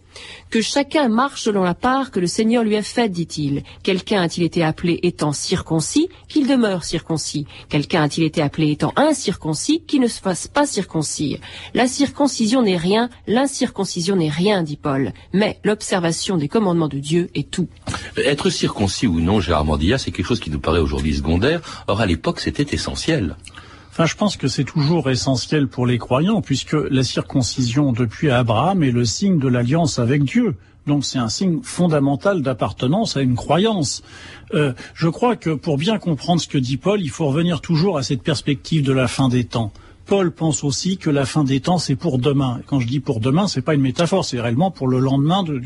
Que 0.50 0.61
chacun 0.61 1.09
marche 1.09 1.42
selon 1.42 1.62
la 1.62 1.75
part 1.75 2.11
que 2.11 2.21
le 2.21 2.26
Seigneur 2.26 2.62
lui 2.62 2.76
a 2.76 2.83
faite, 2.83 3.12
dit-il. 3.12 3.62
Quelqu'un 3.83 4.23
a-t-il 4.23 4.44
été 4.44 4.62
appelé 4.62 5.00
étant 5.02 5.33
circoncis, 5.33 6.09
qu'il 6.28 6.47
demeure 6.47 6.85
circoncis? 6.85 7.47
Quelqu'un 7.68 8.02
a-t-il 8.02 8.25
été 8.25 8.40
appelé 8.40 8.71
étant 8.71 8.92
incirconcis, 8.97 9.83
qu'il 9.87 10.00
ne 10.00 10.06
se 10.06 10.21
fasse 10.21 10.47
pas 10.47 10.66
circoncis. 10.66 11.38
La 11.75 11.88
circoncision 11.88 12.62
n'est 12.62 12.76
rien, 12.76 13.11
l'incirconcision 13.26 14.16
n'est 14.16 14.28
rien, 14.28 14.62
dit 14.62 14.76
Paul. 14.76 15.12
Mais 15.33 15.59
l'observation 15.64 16.37
des 16.37 16.49
commandements 16.49 16.88
de 16.88 16.99
Dieu 16.99 17.30
est 17.35 17.50
tout. 17.50 17.68
Être 18.16 18.50
circoncis 18.50 19.06
ou 19.06 19.21
non, 19.21 19.40
Gérard 19.40 19.64
Mandilla, 19.64 19.99
c'est 19.99 20.11
quelque 20.11 20.26
chose 20.26 20.40
qui 20.40 20.50
nous 20.50 20.61
paraît 20.61 20.78
aujourd'hui 20.78 21.14
secondaire. 21.14 21.61
Or, 21.88 22.00
à 22.00 22.06
l'époque, 22.06 22.40
c'était 22.40 22.75
essentiel. 22.75 23.37
Enfin, 23.95 24.07
je 24.07 24.17
pense 24.17 24.37
que 24.37 24.49
c'est 24.49 24.65
toujours 24.65 25.09
essentiel 25.09 25.69
pour 25.69 25.87
les 25.87 25.99
croyants, 25.99 26.41
puisque 26.41 26.73
la 26.73 27.05
circoncision 27.05 27.93
depuis 27.93 28.29
Abraham 28.29 28.83
est 28.83 28.91
le 28.91 29.05
signe 29.05 29.39
de 29.39 29.47
l'alliance 29.47 30.01
avec 30.01 30.25
Dieu. 30.25 30.57
Donc 30.89 31.05
c'est 31.05 31.21
un 31.21 31.29
signe 31.29 31.61
fondamental 31.63 32.43
d'appartenance 32.43 33.17
à 33.17 33.21
une 33.21 33.37
croyance. 33.37 34.03
Euh, 34.53 34.73
je 34.95 35.07
crois 35.07 35.37
que 35.37 35.51
pour 35.51 35.79
bien 35.79 36.01
comprendre 36.01 36.41
ce 36.41 36.49
que 36.49 36.59
dit 36.59 36.77
Paul, 36.77 37.01
il 37.03 37.09
faut 37.09 37.29
revenir 37.29 37.61
toujours 37.61 37.97
à 37.97 38.03
cette 38.03 38.25
perspective 38.25 38.83
de 38.83 38.93
la 38.93 39.07
fin 39.07 39.29
des 39.29 39.45
temps. 39.45 39.73
Paul 40.06 40.32
pense 40.32 40.64
aussi 40.64 40.99
que 40.99 41.11
la 41.11 41.25
fin 41.25 41.44
des 41.44 41.61
temps, 41.61 41.78
c'est 41.78 41.96
pour 41.96 42.18
demain. 42.18 42.61
quand 42.66 42.80
je 42.80 42.87
dis 42.87 43.00
pour 43.00 43.20
demain, 43.20 43.49
c'est 43.49 43.62
pas 43.62 43.75
une 43.75 43.80
métaphore, 43.80 44.25
c'est 44.25 44.40
réellement 44.40 44.70
pour 44.70 44.88
le 44.88 44.99
lendemain. 44.99 45.42
De... 45.42 45.61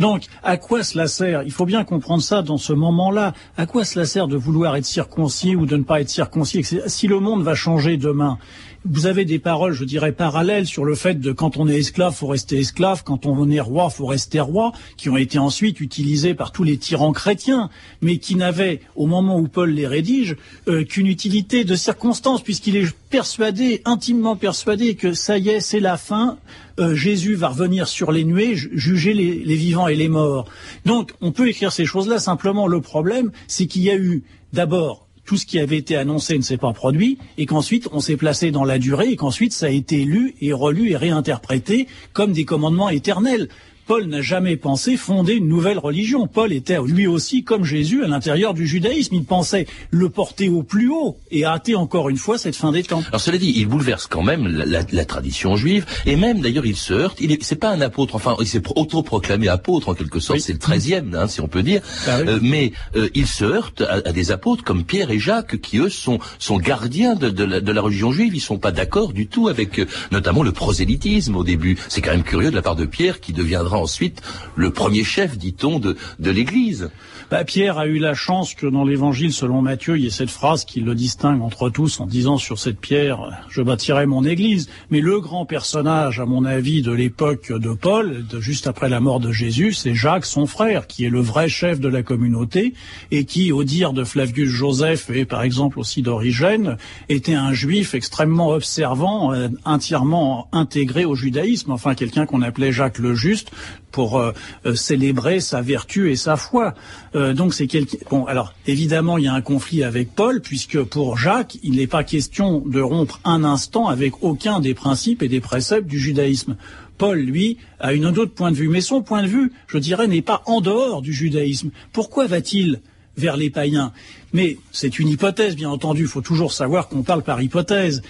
Donc, 0.00 0.24
à 0.42 0.56
quoi 0.56 0.82
cela 0.82 1.06
sert? 1.06 1.42
Il 1.42 1.52
faut 1.52 1.66
bien 1.66 1.84
comprendre 1.84 2.22
ça 2.22 2.42
dans 2.42 2.58
ce 2.58 2.72
moment-là. 2.72 3.34
À 3.56 3.66
quoi 3.66 3.84
cela 3.84 4.06
sert 4.06 4.28
de 4.28 4.36
vouloir 4.36 4.76
être 4.76 4.86
circoncis 4.86 5.56
ou 5.56 5.66
de 5.66 5.76
ne 5.76 5.82
pas 5.82 6.00
être 6.00 6.08
circoncis 6.08 6.64
Si 6.86 7.06
le 7.06 7.20
monde 7.20 7.42
va 7.42 7.54
changer 7.54 7.96
demain, 7.96 8.38
vous 8.84 9.06
avez 9.06 9.24
des 9.24 9.38
paroles, 9.38 9.72
je 9.72 9.84
dirais, 9.84 10.12
parallèles 10.12 10.66
sur 10.66 10.84
le 10.84 10.94
fait 10.94 11.20
de 11.20 11.32
quand 11.32 11.56
on 11.56 11.68
est 11.68 11.78
esclave, 11.78 12.14
faut 12.14 12.26
rester 12.26 12.58
esclave, 12.58 13.02
quand 13.04 13.26
on 13.26 13.48
est 13.50 13.60
roi, 13.60 13.90
faut 13.90 14.06
rester 14.06 14.40
roi, 14.40 14.72
qui 14.96 15.08
ont 15.08 15.16
été 15.16 15.38
ensuite 15.38 15.80
utilisées 15.80 16.34
par 16.34 16.52
tous 16.52 16.64
les 16.64 16.76
tyrans 16.76 17.12
chrétiens, 17.12 17.70
mais 18.00 18.18
qui 18.18 18.34
n'avaient, 18.34 18.80
au 18.96 19.06
moment 19.06 19.38
où 19.38 19.46
Paul 19.46 19.70
les 19.70 19.86
rédige, 19.86 20.36
euh, 20.68 20.84
qu'une 20.84 21.06
utilité 21.06 21.64
de 21.64 21.76
circonstance, 21.76 22.42
puisqu'il 22.42 22.76
est 22.76 22.86
persuadé, 23.10 23.82
intimement 23.84 24.36
persuadé 24.36 24.94
que 24.94 25.12
ça 25.12 25.38
y 25.38 25.50
est, 25.50 25.60
c'est 25.60 25.80
la 25.80 25.96
fin, 25.96 26.38
euh, 26.80 26.94
Jésus 26.94 27.34
va 27.34 27.48
revenir 27.48 27.86
sur 27.86 28.10
les 28.10 28.24
nuées, 28.24 28.56
juger 28.56 29.14
les, 29.14 29.44
les 29.44 29.56
vivants 29.56 29.88
et 29.88 29.94
les 29.94 30.08
morts. 30.08 30.48
Donc, 30.86 31.12
on 31.20 31.30
peut 31.30 31.48
écrire 31.48 31.72
ces 31.72 31.84
choses-là, 31.84 32.18
simplement 32.18 32.66
le 32.66 32.80
problème, 32.80 33.30
c'est 33.46 33.66
qu'il 33.66 33.82
y 33.82 33.90
a 33.90 33.96
eu 33.96 34.22
d'abord 34.52 35.06
tout 35.32 35.38
ce 35.38 35.46
qui 35.46 35.58
avait 35.58 35.78
été 35.78 35.96
annoncé 35.96 36.36
ne 36.36 36.42
s'est 36.42 36.58
pas 36.58 36.74
produit, 36.74 37.16
et 37.38 37.46
qu'ensuite 37.46 37.88
on 37.90 38.00
s'est 38.00 38.18
placé 38.18 38.50
dans 38.50 38.64
la 38.64 38.78
durée, 38.78 39.08
et 39.08 39.16
qu'ensuite 39.16 39.54
ça 39.54 39.64
a 39.64 39.70
été 39.70 40.04
lu 40.04 40.34
et 40.42 40.52
relu 40.52 40.90
et 40.90 40.96
réinterprété 40.96 41.86
comme 42.12 42.34
des 42.34 42.44
commandements 42.44 42.90
éternels. 42.90 43.48
Paul 43.92 44.06
n'a 44.06 44.22
jamais 44.22 44.56
pensé 44.56 44.96
fonder 44.96 45.34
une 45.34 45.48
nouvelle 45.48 45.78
religion. 45.78 46.26
Paul 46.26 46.50
était 46.54 46.78
lui 46.82 47.06
aussi, 47.06 47.44
comme 47.44 47.62
Jésus, 47.62 48.02
à 48.02 48.08
l'intérieur 48.08 48.54
du 48.54 48.66
judaïsme. 48.66 49.16
Il 49.16 49.24
pensait 49.26 49.66
le 49.90 50.08
porter 50.08 50.48
au 50.48 50.62
plus 50.62 50.88
haut 50.88 51.18
et 51.30 51.44
hâter 51.44 51.74
encore 51.74 52.08
une 52.08 52.16
fois 52.16 52.38
cette 52.38 52.56
fin 52.56 52.72
des 52.72 52.84
temps. 52.84 53.02
Alors 53.08 53.20
cela 53.20 53.36
dit, 53.36 53.52
il 53.54 53.66
bouleverse 53.66 54.06
quand 54.06 54.22
même 54.22 54.48
la, 54.48 55.04
tradition 55.04 55.56
juive 55.56 55.84
et 56.06 56.16
même 56.16 56.40
d'ailleurs 56.40 56.64
il 56.64 56.76
se 56.76 56.94
heurte. 56.94 57.18
Il 57.20 57.36
c'est 57.42 57.56
pas 57.56 57.68
un 57.68 57.82
apôtre, 57.82 58.14
enfin 58.14 58.34
il 58.40 58.46
s'est 58.46 58.62
autoproclamé 58.76 59.48
apôtre 59.48 59.90
en 59.90 59.94
quelque 59.94 60.20
sorte. 60.20 60.40
C'est 60.40 60.54
le 60.54 60.58
treizième, 60.58 61.14
hein, 61.14 61.28
si 61.28 61.42
on 61.42 61.48
peut 61.48 61.62
dire. 61.62 61.82
Ah 62.06 62.20
euh, 62.20 62.38
mais 62.40 62.72
euh, 62.96 63.10
il 63.14 63.26
se 63.26 63.44
heurte 63.44 63.82
à, 63.82 64.00
des 64.00 64.32
apôtres 64.32 64.64
comme 64.64 64.84
Pierre 64.84 65.10
et 65.10 65.18
Jacques 65.18 65.60
qui 65.60 65.76
eux 65.76 65.90
sont 65.90 66.18
sont 66.38 66.56
gardiens 66.56 67.14
de, 67.14 67.44
la, 67.44 67.60
de 67.60 67.72
la, 67.72 67.82
religion 67.82 68.10
juive. 68.10 68.34
Ils 68.34 68.40
sont 68.40 68.56
pas 68.56 68.72
d'accord 68.72 69.12
du 69.12 69.26
tout 69.26 69.48
avec 69.48 69.80
euh, 69.80 69.86
notamment 70.12 70.42
le 70.42 70.52
prosélytisme 70.52 71.36
au 71.36 71.44
début. 71.44 71.76
C'est 71.90 72.00
quand 72.00 72.12
même 72.12 72.22
curieux 72.22 72.50
de 72.50 72.56
la 72.56 72.62
part 72.62 72.76
de 72.76 72.86
Pierre 72.86 73.20
qui 73.20 73.34
deviendra 73.34 73.81
ensuite 73.82 74.22
le 74.56 74.70
premier 74.70 75.04
chef, 75.04 75.36
dit-on, 75.36 75.78
de, 75.78 75.96
de 76.18 76.30
l'Église. 76.30 76.90
Bah, 77.30 77.44
Pierre 77.44 77.78
a 77.78 77.86
eu 77.86 77.98
la 77.98 78.12
chance 78.12 78.54
que 78.54 78.66
dans 78.66 78.84
l'Évangile 78.84 79.32
selon 79.32 79.62
Matthieu, 79.62 79.96
il 79.96 80.04
y 80.04 80.06
ait 80.06 80.10
cette 80.10 80.30
phrase 80.30 80.66
qui 80.66 80.80
le 80.80 80.94
distingue 80.94 81.40
entre 81.40 81.70
tous 81.70 81.98
en 82.00 82.06
disant 82.06 82.36
sur 82.36 82.58
cette 82.58 82.78
pierre, 82.78 83.20
je 83.48 83.62
bâtirai 83.62 84.04
mon 84.04 84.22
Église. 84.24 84.68
Mais 84.90 85.00
le 85.00 85.18
grand 85.18 85.46
personnage, 85.46 86.20
à 86.20 86.26
mon 86.26 86.44
avis, 86.44 86.82
de 86.82 86.92
l'époque 86.92 87.50
de 87.50 87.72
Paul, 87.72 88.26
juste 88.38 88.66
après 88.66 88.90
la 88.90 89.00
mort 89.00 89.18
de 89.18 89.32
Jésus, 89.32 89.72
c'est 89.72 89.94
Jacques, 89.94 90.26
son 90.26 90.44
frère, 90.44 90.86
qui 90.86 91.06
est 91.06 91.10
le 91.10 91.20
vrai 91.20 91.48
chef 91.48 91.80
de 91.80 91.88
la 91.88 92.02
communauté 92.02 92.74
et 93.10 93.24
qui, 93.24 93.50
au 93.50 93.64
dire 93.64 93.94
de 93.94 94.04
Flavius 94.04 94.50
Joseph 94.50 95.08
et 95.08 95.24
par 95.24 95.42
exemple 95.42 95.80
aussi 95.80 96.02
d'Origène, 96.02 96.76
était 97.08 97.34
un 97.34 97.54
juif 97.54 97.94
extrêmement 97.94 98.50
observant, 98.50 99.32
euh, 99.32 99.48
entièrement 99.64 100.48
intégré 100.52 101.06
au 101.06 101.14
judaïsme, 101.14 101.72
enfin 101.72 101.94
quelqu'un 101.94 102.26
qu'on 102.26 102.42
appelait 102.42 102.72
Jacques 102.72 102.98
le 102.98 103.14
Juste, 103.14 103.50
pour 103.90 104.18
euh, 104.18 104.32
euh, 104.66 104.74
célébrer 104.74 105.40
sa 105.40 105.60
vertu 105.60 106.10
et 106.10 106.16
sa 106.16 106.36
foi. 106.36 106.74
Euh, 107.14 107.34
donc 107.34 107.54
c'est 107.54 107.66
quelque... 107.66 107.96
bon. 108.10 108.24
Alors 108.24 108.54
évidemment, 108.66 109.18
il 109.18 109.24
y 109.24 109.28
a 109.28 109.34
un 109.34 109.42
conflit 109.42 109.84
avec 109.84 110.14
Paul 110.14 110.40
puisque 110.40 110.82
pour 110.82 111.18
Jacques, 111.18 111.58
il 111.62 111.76
n'est 111.76 111.86
pas 111.86 112.02
question 112.02 112.60
de 112.66 112.80
rompre 112.80 113.20
un 113.24 113.44
instant 113.44 113.88
avec 113.88 114.22
aucun 114.22 114.60
des 114.60 114.74
principes 114.74 115.22
et 115.22 115.28
des 115.28 115.40
préceptes 115.40 115.86
du 115.86 115.98
judaïsme. 115.98 116.56
Paul, 116.98 117.18
lui, 117.18 117.58
a 117.80 117.88
un 117.88 118.04
autre 118.04 118.34
point 118.34 118.50
de 118.50 118.56
vue, 118.56 118.68
mais 118.68 118.80
son 118.80 119.02
point 119.02 119.22
de 119.22 119.28
vue, 119.28 119.52
je 119.66 119.78
dirais, 119.78 120.06
n'est 120.06 120.22
pas 120.22 120.42
en 120.46 120.60
dehors 120.60 121.02
du 121.02 121.12
judaïsme. 121.12 121.70
Pourquoi 121.92 122.26
va-t-il 122.26 122.80
vers 123.16 123.36
les 123.36 123.50
païens? 123.50 123.92
Mais 124.32 124.58
c'est 124.70 124.98
une 124.98 125.08
hypothèse, 125.08 125.56
bien 125.56 125.70
entendu. 125.70 126.02
Il 126.02 126.08
faut 126.08 126.20
toujours 126.20 126.52
savoir 126.52 126.88
qu'on 126.88 127.02
parle 127.02 127.22
par 127.22 127.42
hypothèse. 127.42 128.02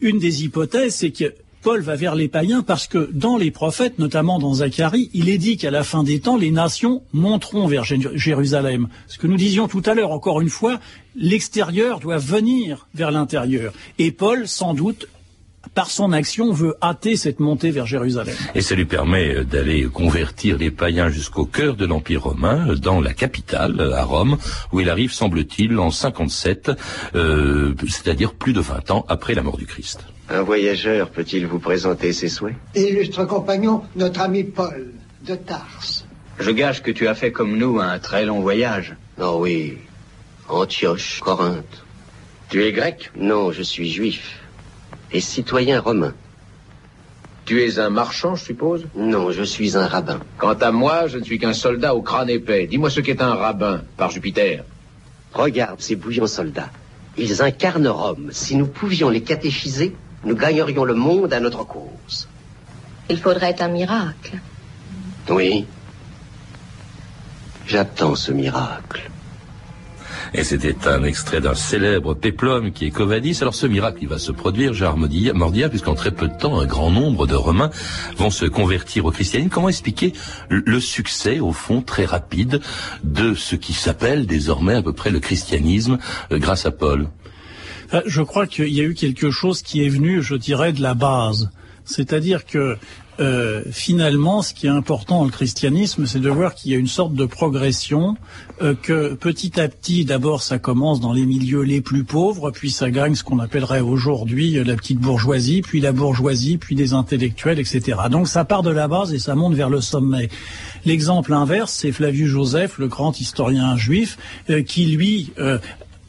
Une 0.00 0.18
des 0.18 0.44
hypothèses, 0.44 0.94
c'est 0.94 1.10
que 1.10 1.34
Paul 1.62 1.82
va 1.82 1.94
vers 1.94 2.14
les 2.14 2.28
païens 2.28 2.62
parce 2.62 2.86
que 2.86 3.10
dans 3.12 3.36
les 3.36 3.50
prophètes, 3.50 3.98
notamment 3.98 4.38
dans 4.38 4.54
Zacharie, 4.54 5.10
il 5.12 5.28
est 5.28 5.38
dit 5.38 5.58
qu'à 5.58 5.70
la 5.70 5.84
fin 5.84 6.02
des 6.02 6.20
temps, 6.20 6.36
les 6.36 6.50
nations 6.50 7.02
monteront 7.12 7.66
vers 7.66 7.84
Jérusalem. 7.84 8.88
Ce 9.08 9.18
que 9.18 9.26
nous 9.26 9.36
disions 9.36 9.68
tout 9.68 9.82
à 9.84 9.94
l'heure, 9.94 10.12
encore 10.12 10.40
une 10.40 10.48
fois, 10.48 10.80
l'extérieur 11.16 12.00
doit 12.00 12.18
venir 12.18 12.86
vers 12.94 13.10
l'intérieur. 13.10 13.74
Et 13.98 14.10
Paul, 14.10 14.48
sans 14.48 14.72
doute, 14.72 15.06
par 15.74 15.90
son 15.90 16.12
action, 16.12 16.52
veut 16.52 16.74
hâter 16.82 17.16
cette 17.16 17.38
montée 17.38 17.70
vers 17.70 17.86
Jérusalem. 17.86 18.34
Et 18.54 18.62
ça 18.62 18.74
lui 18.74 18.86
permet 18.86 19.34
euh, 19.34 19.44
d'aller 19.44 19.84
convertir 19.84 20.56
les 20.56 20.70
païens 20.70 21.10
jusqu'au 21.10 21.44
cœur 21.44 21.76
de 21.76 21.84
l'Empire 21.84 22.22
romain, 22.22 22.70
euh, 22.70 22.76
dans 22.76 23.00
la 23.00 23.12
capitale, 23.12 23.78
euh, 23.78 23.94
à 23.94 24.04
Rome, 24.04 24.38
où 24.72 24.80
il 24.80 24.88
arrive, 24.88 25.12
semble-t-il, 25.12 25.78
en 25.78 25.90
57, 25.90 26.72
euh, 27.14 27.74
c'est-à-dire 27.86 28.32
plus 28.34 28.52
de 28.52 28.60
20 28.60 28.90
ans 28.90 29.04
après 29.08 29.34
la 29.34 29.42
mort 29.42 29.58
du 29.58 29.66
Christ. 29.66 30.00
Un 30.32 30.42
voyageur 30.42 31.10
peut-il 31.10 31.46
vous 31.46 31.58
présenter 31.58 32.12
ses 32.12 32.28
souhaits? 32.28 32.54
Illustre 32.76 33.24
compagnon, 33.24 33.82
notre 33.96 34.20
ami 34.20 34.44
Paul, 34.44 34.92
de 35.26 35.34
Tarse. 35.34 36.04
Je 36.38 36.52
gage 36.52 36.82
que 36.82 36.92
tu 36.92 37.08
as 37.08 37.16
fait 37.16 37.32
comme 37.32 37.56
nous 37.58 37.80
un 37.80 37.98
très 37.98 38.24
long 38.24 38.40
voyage. 38.40 38.94
Oh 39.20 39.38
oui, 39.40 39.78
Antioche, 40.48 41.20
Corinthe. 41.20 41.84
Tu 42.48 42.64
es 42.64 42.70
grec? 42.70 43.10
Non, 43.16 43.50
je 43.50 43.62
suis 43.62 43.90
juif 43.90 44.38
et 45.12 45.20
citoyen 45.20 45.80
romain. 45.80 46.14
Tu 47.44 47.64
es 47.64 47.80
un 47.80 47.90
marchand, 47.90 48.36
je 48.36 48.44
suppose? 48.44 48.86
Non, 48.94 49.32
je 49.32 49.42
suis 49.42 49.76
un 49.76 49.88
rabbin. 49.88 50.20
Quant 50.38 50.54
à 50.54 50.70
moi, 50.70 51.08
je 51.08 51.18
ne 51.18 51.24
suis 51.24 51.40
qu'un 51.40 51.52
soldat 51.52 51.96
au 51.96 52.02
crâne 52.02 52.30
épais. 52.30 52.68
Dis-moi 52.68 52.90
ce 52.90 53.00
qu'est 53.00 53.20
un 53.20 53.34
rabbin, 53.34 53.82
par 53.96 54.10
Jupiter. 54.10 54.62
Regarde 55.32 55.80
ces 55.80 55.96
bouillants 55.96 56.28
soldats. 56.28 56.70
Ils 57.18 57.42
incarnent 57.42 57.88
Rome. 57.88 58.28
Si 58.30 58.54
nous 58.54 58.66
pouvions 58.68 59.10
les 59.10 59.22
catéchiser, 59.22 59.96
nous 60.24 60.36
gagnerions 60.36 60.84
le 60.84 60.94
monde 60.94 61.32
à 61.32 61.40
notre 61.40 61.64
cause. 61.64 62.28
Il 63.08 63.18
faudrait 63.18 63.60
un 63.60 63.68
miracle. 63.68 64.38
Oui. 65.28 65.66
J'attends 67.66 68.14
ce 68.14 68.32
miracle. 68.32 69.10
Et 70.32 70.44
c'était 70.44 70.86
un 70.86 71.02
extrait 71.02 71.40
d'un 71.40 71.54
célèbre 71.54 72.14
péplum 72.14 72.70
qui 72.70 72.86
est 72.86 72.90
Covadis. 72.90 73.38
Alors 73.40 73.54
ce 73.54 73.66
miracle, 73.66 73.98
il 74.02 74.08
va 74.08 74.18
se 74.18 74.30
produire, 74.30 74.74
Gérard 74.74 74.96
Mordia, 74.96 75.68
puisqu'en 75.68 75.94
très 75.94 76.12
peu 76.12 76.28
de 76.28 76.36
temps, 76.36 76.60
un 76.60 76.66
grand 76.66 76.90
nombre 76.90 77.26
de 77.26 77.34
Romains 77.34 77.70
vont 78.16 78.30
se 78.30 78.44
convertir 78.44 79.06
au 79.06 79.10
christianisme. 79.10 79.50
Comment 79.50 79.68
expliquer 79.68 80.12
le 80.48 80.78
succès, 80.78 81.40
au 81.40 81.52
fond, 81.52 81.82
très 81.82 82.04
rapide 82.04 82.60
de 83.02 83.34
ce 83.34 83.56
qui 83.56 83.72
s'appelle 83.72 84.26
désormais 84.26 84.74
à 84.74 84.82
peu 84.82 84.92
près 84.92 85.10
le 85.10 85.18
christianisme 85.18 85.98
euh, 86.30 86.38
grâce 86.38 86.64
à 86.64 86.70
Paul? 86.70 87.08
Je 88.06 88.22
crois 88.22 88.46
qu'il 88.46 88.68
y 88.68 88.80
a 88.80 88.84
eu 88.84 88.94
quelque 88.94 89.30
chose 89.30 89.62
qui 89.62 89.84
est 89.84 89.88
venu, 89.88 90.22
je 90.22 90.34
dirais, 90.34 90.72
de 90.72 90.80
la 90.80 90.94
base. 90.94 91.50
C'est-à-dire 91.84 92.46
que 92.46 92.76
euh, 93.20 93.62
finalement, 93.70 94.40
ce 94.40 94.54
qui 94.54 94.66
est 94.66 94.70
important 94.70 95.18
dans 95.18 95.24
le 95.24 95.30
christianisme, 95.30 96.06
c'est 96.06 96.20
de 96.20 96.30
voir 96.30 96.54
qu'il 96.54 96.72
y 96.72 96.74
a 96.74 96.78
une 96.78 96.86
sorte 96.86 97.12
de 97.12 97.26
progression, 97.26 98.16
euh, 98.62 98.74
que 98.74 99.14
petit 99.14 99.60
à 99.60 99.68
petit, 99.68 100.06
d'abord, 100.06 100.42
ça 100.42 100.58
commence 100.58 101.00
dans 101.00 101.12
les 101.12 101.26
milieux 101.26 101.60
les 101.60 101.82
plus 101.82 102.04
pauvres, 102.04 102.50
puis 102.50 102.70
ça 102.70 102.90
gagne 102.90 103.14
ce 103.14 103.22
qu'on 103.22 103.38
appellerait 103.38 103.80
aujourd'hui 103.80 104.52
la 104.64 104.74
petite 104.74 105.00
bourgeoisie, 105.00 105.60
puis 105.60 105.80
la 105.80 105.92
bourgeoisie, 105.92 106.56
puis 106.56 106.76
des 106.76 106.94
intellectuels, 106.94 107.58
etc. 107.58 107.98
Donc 108.10 108.26
ça 108.26 108.46
part 108.46 108.62
de 108.62 108.70
la 108.70 108.88
base 108.88 109.12
et 109.12 109.18
ça 109.18 109.34
monte 109.34 109.54
vers 109.54 109.68
le 109.68 109.82
sommet. 109.82 110.30
L'exemple 110.86 111.34
inverse, 111.34 111.72
c'est 111.72 111.92
Flavius 111.92 112.28
Joseph, 112.28 112.78
le 112.78 112.88
grand 112.88 113.20
historien 113.20 113.76
juif, 113.76 114.16
euh, 114.48 114.62
qui 114.62 114.86
lui 114.86 115.32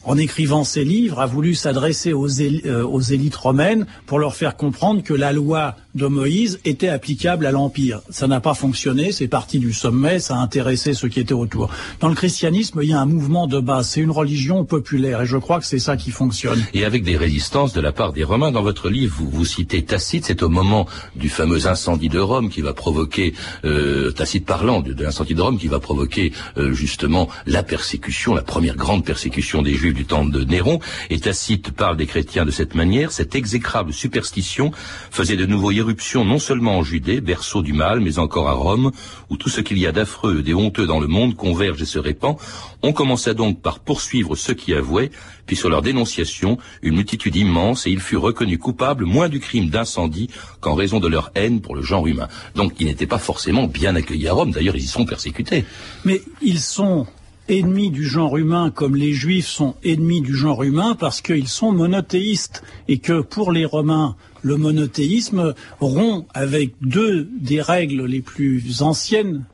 en 0.04 0.18
écrivant 0.18 0.64
ses 0.64 0.84
livres, 0.84 1.20
a 1.20 1.26
voulu 1.26 1.54
s'adresser 1.54 2.14
aux, 2.14 2.28
aux, 2.28 3.02
élites 3.02 3.36
romaines 3.36 3.86
pour 4.06 4.20
leur 4.20 4.36
faire 4.36 4.56
comprendre 4.56 5.04
que 5.04 5.14
la 5.14 5.32
loi 5.32 5.76
de 5.96 6.08
Moïse 6.08 6.60
était 6.66 6.88
applicable 6.88 7.46
à 7.46 7.52
l'Empire. 7.52 8.02
Ça 8.10 8.28
n'a 8.28 8.40
pas 8.40 8.54
fonctionné, 8.54 9.12
c'est 9.12 9.28
parti 9.28 9.60
du 9.60 9.74
sommet, 9.74 10.20
ça 10.20 10.36
a 10.36 10.40
intéressé 10.40 10.94
ceux 10.94 11.10
qui 11.10 11.20
étaient 11.20 11.34
autour. 11.34 11.70
Dans 12.00 12.10
le 12.10 12.16
christianisme, 12.16 12.80
il 12.82 12.90
y 12.90 12.94
a 12.94 13.00
un 13.00 13.06
mouvement 13.06 13.48
de 13.48 13.60
base, 13.60 13.90
c'est 13.90 14.02
une 14.02 14.12
religion 14.12 14.66
populaire, 14.66 15.22
et 15.22 15.26
je 15.26 15.38
crois 15.38 15.60
que 15.60 15.66
c'est 15.66 15.80
ça 15.80 15.98
qui 15.98 16.12
fonctionne. 16.12 16.64
Et 16.74 16.86
avec 16.86 17.04
des 17.04 17.18
résistances 17.18 17.74
de 17.74 17.82
la 17.82 17.92
part 17.92 18.14
des 18.14 18.24
Romains, 18.24 18.52
dans 18.52 18.64
votre 18.64 18.90
livre, 18.90 19.16
vous, 19.18 19.30
vous 19.30 19.46
citez 19.46 19.84
Tacite, 19.84 20.26
c'est 20.26 20.44
au 20.44 20.50
moment 20.50 20.88
du 21.16 21.30
fameux 21.30 21.68
incendie 21.68 22.10
de 22.10 22.20
Rome 22.20 22.50
qui 22.50 22.62
va 22.62 22.74
provoquer, 22.74 23.34
euh, 23.66 24.12
Tacite 24.12 24.46
parlant 24.46 24.82
de, 24.82 24.94
l'incendie 25.04 25.36
de 25.36 25.42
Rome, 25.42 25.60
qui 25.60 25.68
va 25.68 25.80
provoquer 25.80 26.32
euh, 26.58 26.74
justement 26.74 27.28
la 27.46 27.64
persécution, 27.64 28.34
la 28.34 28.42
première 28.42 28.76
grande 28.76 29.06
persécution 29.06 29.62
des 29.62 29.74
Juifs 29.74 29.91
du 29.94 30.06
temps 30.06 30.26
de 30.26 30.44
Néron, 30.44 30.80
et 31.10 31.20
Tacite 31.20 31.72
parle 31.72 31.98
des 31.98 32.06
chrétiens 32.06 32.46
de 32.46 32.52
cette 32.52 32.76
manière, 32.76 33.12
cette 33.12 33.36
exécrable 33.36 33.94
superstition 33.94 34.72
faisait 35.10 35.38
de 35.38 35.46
nouveau 35.46 35.72
éruption 35.72 36.26
non 36.26 36.40
seulement 36.40 36.78
en 36.78 36.84
Judée, 36.84 37.22
berceau 37.22 37.62
du 37.62 37.74
mal, 37.74 38.00
mais 38.00 38.20
encore 38.20 38.50
à 38.50 38.54
Rome, 38.54 38.92
où 39.30 39.38
tout 39.38 39.50
ce 39.50 39.62
qu'il 39.62 39.78
y 39.78 39.88
a 39.88 39.92
d'affreux 39.92 40.40
et 40.40 40.44
de 40.44 40.54
honteux 40.54 40.86
dans 40.86 41.00
le 41.00 41.08
monde 41.08 41.36
converge 41.36 41.82
et 41.82 41.86
se 41.86 42.00
répand. 42.00 42.38
On 42.82 42.94
commença 42.94 43.34
donc 43.34 43.62
par 43.62 43.80
poursuivre 43.80 44.36
ceux 44.36 44.54
qui 44.54 44.74
avouaient, 44.74 45.12
puis 45.46 45.56
sur 45.56 45.70
leur 45.70 45.82
dénonciation, 45.82 46.58
une 46.82 46.96
multitude 46.96 47.36
immense, 47.36 47.88
et 47.88 47.92
ils 47.92 48.00
furent 48.00 48.22
reconnus 48.22 48.60
coupables 48.60 49.06
moins 49.06 49.30
du 49.30 49.40
crime 49.40 49.70
d'incendie 49.70 50.30
qu'en 50.60 50.76
raison 50.76 51.00
de 51.00 51.08
leur 51.08 51.32
haine 51.36 51.62
pour 51.62 51.76
le 51.76 51.82
genre 51.82 52.08
humain. 52.08 52.28
Donc 52.56 52.74
ils 52.80 52.88
n'étaient 52.88 53.08
pas 53.08 53.20
forcément 53.20 53.68
bien 53.68 53.96
accueillis 53.96 54.28
à 54.28 54.34
Rome, 54.34 54.52
d'ailleurs 54.52 54.76
ils 54.76 54.84
y 54.84 54.88
sont 54.88 55.06
persécutés. 55.06 55.66
Mais 56.06 56.22
ils 56.42 56.60
sont 56.60 57.08
ennemis 57.52 57.92
du 57.92 58.08
genre 58.08 58.38
humain 58.38 58.72
comme 58.72 58.96
les 58.96 59.14
juifs 59.14 59.48
sont 59.48 59.76
ennemis 59.84 60.22
du 60.22 60.36
genre 60.36 60.64
humain 60.64 60.96
parce 60.98 61.22
qu'ils 61.22 61.48
sont 61.48 61.72
monothéistes 61.72 62.64
et 62.88 63.00
que 63.00 63.22
pour 63.22 63.52
les 63.52 63.66
romains 63.66 64.16
le 64.42 64.58
monothéisme 64.58 65.54
rompt 65.80 66.26
avec 66.34 66.74
deux 66.82 67.30
des 67.40 67.62
règles 67.62 68.06
les 68.06 68.22
plus 68.22 68.82
anciennes 68.82 69.46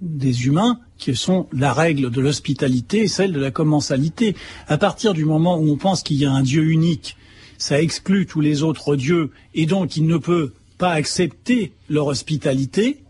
des 0.00 0.46
humains, 0.46 0.78
qui 0.96 1.14
sont 1.14 1.46
la 1.52 1.72
règle 1.72 2.10
de 2.10 2.20
l'hospitalité 2.20 3.02
et 3.02 3.08
celle 3.08 3.32
de 3.32 3.40
la 3.40 3.50
commensalité. 3.50 4.36
À 4.66 4.78
partir 4.78 5.14
du 5.14 5.24
moment 5.24 5.58
où 5.58 5.70
on 5.70 5.76
pense 5.76 6.02
qu'il 6.02 6.18
y 6.18 6.24
a 6.24 6.32
un 6.32 6.42
Dieu 6.42 6.64
unique, 6.64 7.16
ça 7.56 7.80
exclut 7.80 8.26
tous 8.26 8.40
les 8.40 8.62
autres 8.62 8.96
dieux, 8.96 9.30
et 9.54 9.66
donc 9.66 9.96
il 9.96 10.06
ne 10.06 10.16
peut 10.16 10.52
pas 10.76 10.92
accepter 10.92 11.72
leur 11.88 12.06
hospitalité, 12.06 13.02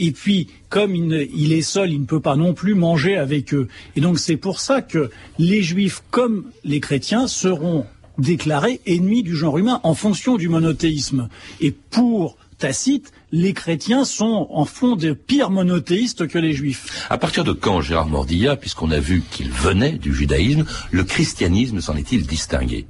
et 0.00 0.12
puis, 0.12 0.48
comme 0.70 0.96
il, 0.96 1.52
est 1.52 1.62
seul, 1.62 1.92
il 1.92 2.00
ne 2.00 2.06
peut 2.06 2.20
pas 2.20 2.34
non 2.34 2.54
plus 2.54 2.74
manger 2.74 3.18
avec 3.18 3.52
eux. 3.52 3.68
Et 3.96 4.00
donc, 4.00 4.18
c'est 4.18 4.38
pour 4.38 4.58
ça 4.58 4.80
que 4.80 5.10
les 5.38 5.62
juifs, 5.62 6.02
comme 6.10 6.46
les 6.64 6.80
chrétiens, 6.80 7.28
seront 7.28 7.84
déclarés 8.16 8.80
ennemis 8.86 9.22
du 9.22 9.36
genre 9.36 9.58
humain 9.58 9.78
en 9.82 9.94
fonction 9.94 10.38
du 10.38 10.48
monothéisme. 10.48 11.28
Et 11.60 11.70
pour 11.70 12.38
Tacite, 12.56 13.12
les 13.30 13.52
chrétiens 13.52 14.06
sont 14.06 14.46
en 14.50 14.64
fond 14.64 14.96
de 14.96 15.12
pires 15.12 15.50
monothéistes 15.50 16.26
que 16.26 16.38
les 16.38 16.54
juifs. 16.54 17.06
À 17.10 17.18
partir 17.18 17.44
de 17.44 17.52
quand, 17.52 17.82
Gérard 17.82 18.08
Mordilla, 18.08 18.56
puisqu'on 18.56 18.90
a 18.92 19.00
vu 19.00 19.22
qu'il 19.30 19.50
venait 19.50 19.92
du 19.92 20.14
judaïsme, 20.14 20.64
le 20.90 21.04
christianisme 21.04 21.82
s'en 21.82 21.96
est-il 21.96 22.26
distingué? 22.26 22.86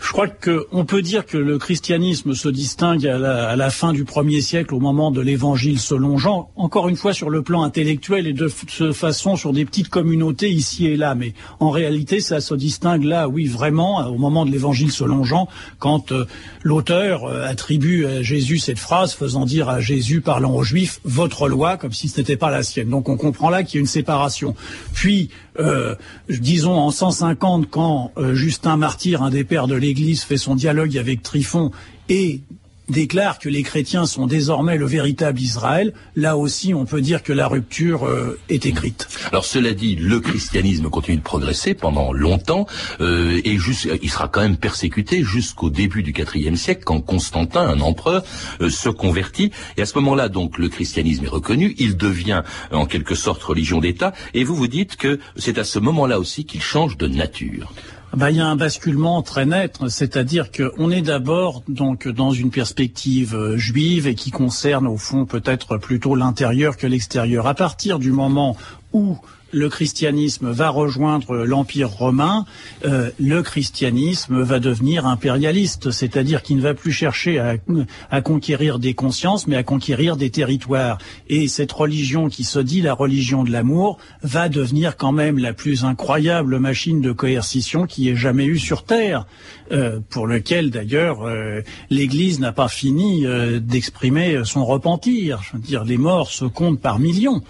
Je 0.00 0.12
crois 0.12 0.28
qu'on 0.28 0.84
peut 0.84 1.02
dire 1.02 1.26
que 1.26 1.36
le 1.36 1.58
christianisme 1.58 2.34
se 2.34 2.48
distingue 2.48 3.06
à 3.06 3.56
la, 3.56 3.70
fin 3.70 3.92
du 3.92 4.04
premier 4.04 4.40
siècle, 4.40 4.74
au 4.74 4.80
moment 4.80 5.10
de 5.10 5.20
l'évangile 5.20 5.78
selon 5.78 6.18
Jean, 6.18 6.50
encore 6.56 6.88
une 6.88 6.96
fois 6.96 7.12
sur 7.12 7.30
le 7.30 7.42
plan 7.42 7.62
intellectuel 7.62 8.26
et 8.26 8.32
de, 8.32 8.50
de 8.80 8.92
façon 8.92 9.36
sur 9.36 9.52
des 9.52 9.64
petites 9.64 9.88
communautés 9.88 10.50
ici 10.50 10.86
et 10.86 10.96
là. 10.96 11.14
Mais 11.14 11.34
en 11.60 11.70
réalité, 11.70 12.20
ça 12.20 12.40
se 12.40 12.54
distingue 12.54 13.04
là, 13.04 13.28
oui, 13.28 13.46
vraiment, 13.46 14.06
au 14.06 14.18
moment 14.18 14.46
de 14.46 14.50
l'évangile 14.50 14.90
selon 14.90 15.24
Jean, 15.24 15.48
quand 15.78 16.12
euh, 16.12 16.26
l'auteur 16.62 17.24
euh, 17.24 17.44
attribue 17.46 18.06
à 18.06 18.22
Jésus 18.22 18.58
cette 18.58 18.78
phrase 18.78 19.12
faisant 19.14 19.44
dire 19.44 19.68
à 19.68 19.80
Jésus, 19.80 20.20
parlant 20.20 20.54
aux 20.54 20.62
Juifs, 20.62 21.00
votre 21.04 21.48
loi, 21.48 21.76
comme 21.76 21.92
si 21.92 22.08
ce 22.08 22.18
n'était 22.18 22.36
pas 22.36 22.50
la 22.50 22.62
sienne. 22.62 22.88
Donc 22.88 23.08
on 23.08 23.16
comprend 23.16 23.50
là 23.50 23.62
qu'il 23.62 23.76
y 23.76 23.78
a 23.78 23.80
une 23.80 23.86
séparation. 23.86 24.54
Puis, 24.92 25.30
euh, 25.58 25.94
disons 26.28 26.74
en 26.74 26.90
150, 26.90 27.68
quand 27.70 28.12
Justin 28.32 28.76
Martyr, 28.76 29.22
un 29.22 29.30
des 29.30 29.44
pères 29.44 29.66
de 29.66 29.74
l'Église 29.74 30.22
fait 30.22 30.36
son 30.36 30.54
dialogue 30.54 30.96
avec 30.96 31.22
Tryphon 31.22 31.70
et 32.08 32.42
déclare 32.88 33.38
que 33.38 33.48
les 33.48 33.62
chrétiens 33.62 34.06
sont 34.06 34.26
désormais 34.26 34.76
le 34.76 34.86
véritable 34.86 35.40
Israël, 35.40 35.92
là 36.16 36.36
aussi 36.36 36.74
on 36.74 36.84
peut 36.84 37.00
dire 37.00 37.22
que 37.22 37.32
la 37.32 37.48
rupture 37.48 38.06
euh, 38.06 38.38
est 38.48 38.66
écrite. 38.66 39.08
Alors 39.30 39.44
cela 39.44 39.72
dit, 39.72 39.96
le 39.96 40.20
christianisme 40.20 40.88
continue 40.88 41.18
de 41.18 41.22
progresser 41.22 41.74
pendant 41.74 42.12
longtemps 42.12 42.66
euh, 43.00 43.40
et 43.44 43.58
juste, 43.58 43.88
il 44.02 44.10
sera 44.10 44.28
quand 44.28 44.40
même 44.40 44.56
persécuté 44.56 45.22
jusqu'au 45.22 45.70
début 45.70 46.02
du 46.02 46.14
IVe 46.34 46.56
siècle 46.56 46.82
quand 46.84 47.00
Constantin, 47.00 47.60
un 47.60 47.80
empereur, 47.80 48.24
euh, 48.60 48.70
se 48.70 48.88
convertit 48.88 49.52
et 49.76 49.82
à 49.82 49.86
ce 49.86 49.94
moment-là 49.98 50.28
donc 50.28 50.58
le 50.58 50.68
christianisme 50.68 51.24
est 51.24 51.28
reconnu, 51.28 51.74
il 51.78 51.96
devient 51.96 52.42
en 52.72 52.86
quelque 52.86 53.14
sorte 53.14 53.42
religion 53.42 53.80
d'État 53.80 54.12
et 54.34 54.44
vous 54.44 54.54
vous 54.54 54.68
dites 54.68 54.96
que 54.96 55.18
c'est 55.36 55.58
à 55.58 55.64
ce 55.64 55.78
moment-là 55.78 56.18
aussi 56.18 56.44
qu'il 56.44 56.62
change 56.62 56.96
de 56.96 57.06
nature. 57.06 57.72
Ben, 58.16 58.30
il 58.30 58.36
y 58.36 58.40
a 58.40 58.46
un 58.46 58.56
basculement 58.56 59.22
très 59.22 59.44
net, 59.44 59.80
c'est-à-dire 59.88 60.50
qu'on 60.50 60.90
est 60.90 61.02
d'abord 61.02 61.62
donc 61.68 62.08
dans 62.08 62.32
une 62.32 62.50
perspective 62.50 63.34
euh, 63.34 63.56
juive 63.58 64.06
et 64.06 64.14
qui 64.14 64.30
concerne 64.30 64.86
au 64.86 64.96
fond 64.96 65.26
peut-être 65.26 65.76
plutôt 65.76 66.14
l'intérieur 66.14 66.78
que 66.78 66.86
l'extérieur. 66.86 67.46
À 67.46 67.54
partir 67.54 67.98
du 67.98 68.10
moment 68.10 68.56
où 68.94 69.18
le 69.52 69.68
christianisme 69.68 70.50
va 70.50 70.68
rejoindre 70.68 71.36
l'Empire 71.36 71.90
romain, 71.90 72.44
euh, 72.84 73.10
le 73.18 73.42
christianisme 73.42 74.40
va 74.42 74.58
devenir 74.60 75.06
impérialiste, 75.06 75.90
c'est-à-dire 75.90 76.42
qu'il 76.42 76.56
ne 76.56 76.62
va 76.62 76.74
plus 76.74 76.92
chercher 76.92 77.38
à, 77.38 78.20
conquérir 78.20 78.78
des 78.78 78.94
consciences, 78.94 79.46
mais 79.46 79.56
à 79.56 79.62
conquérir 79.62 80.16
des 80.16 80.30
territoires. 80.30 80.98
Et 81.28 81.48
cette 81.48 81.72
religion 81.72 82.28
qui 82.28 82.44
se 82.44 82.58
dit 82.58 82.82
la 82.82 82.94
religion 82.94 83.44
de 83.44 83.50
l'amour 83.50 83.98
va 84.22 84.48
devenir 84.48 84.96
quand 84.96 85.12
même 85.12 85.38
la 85.38 85.52
plus 85.52 85.84
incroyable 85.84 86.58
machine 86.58 87.00
de 87.00 87.12
coercition 87.12 87.86
qui 87.86 88.08
ait 88.08 88.16
jamais 88.16 88.44
eu 88.44 88.58
sur 88.58 88.84
Terre, 88.84 89.26
euh, 89.72 90.00
pour 90.10 90.26
lequel 90.26 90.70
d'ailleurs 90.70 91.26
euh, 91.26 91.62
l'Église 91.90 92.40
n'a 92.40 92.52
pas 92.52 92.68
fini 92.68 93.24
d'exprimer 93.60 94.42
son 94.44 94.64
repentir. 94.64 95.40
Je 95.42 95.56
veux 95.56 95.62
dire, 95.62 95.84
les 95.84 95.98
morts 95.98 96.30
se 96.30 96.44
comptent 96.44 96.80
par 96.80 96.98
millions 96.98 97.42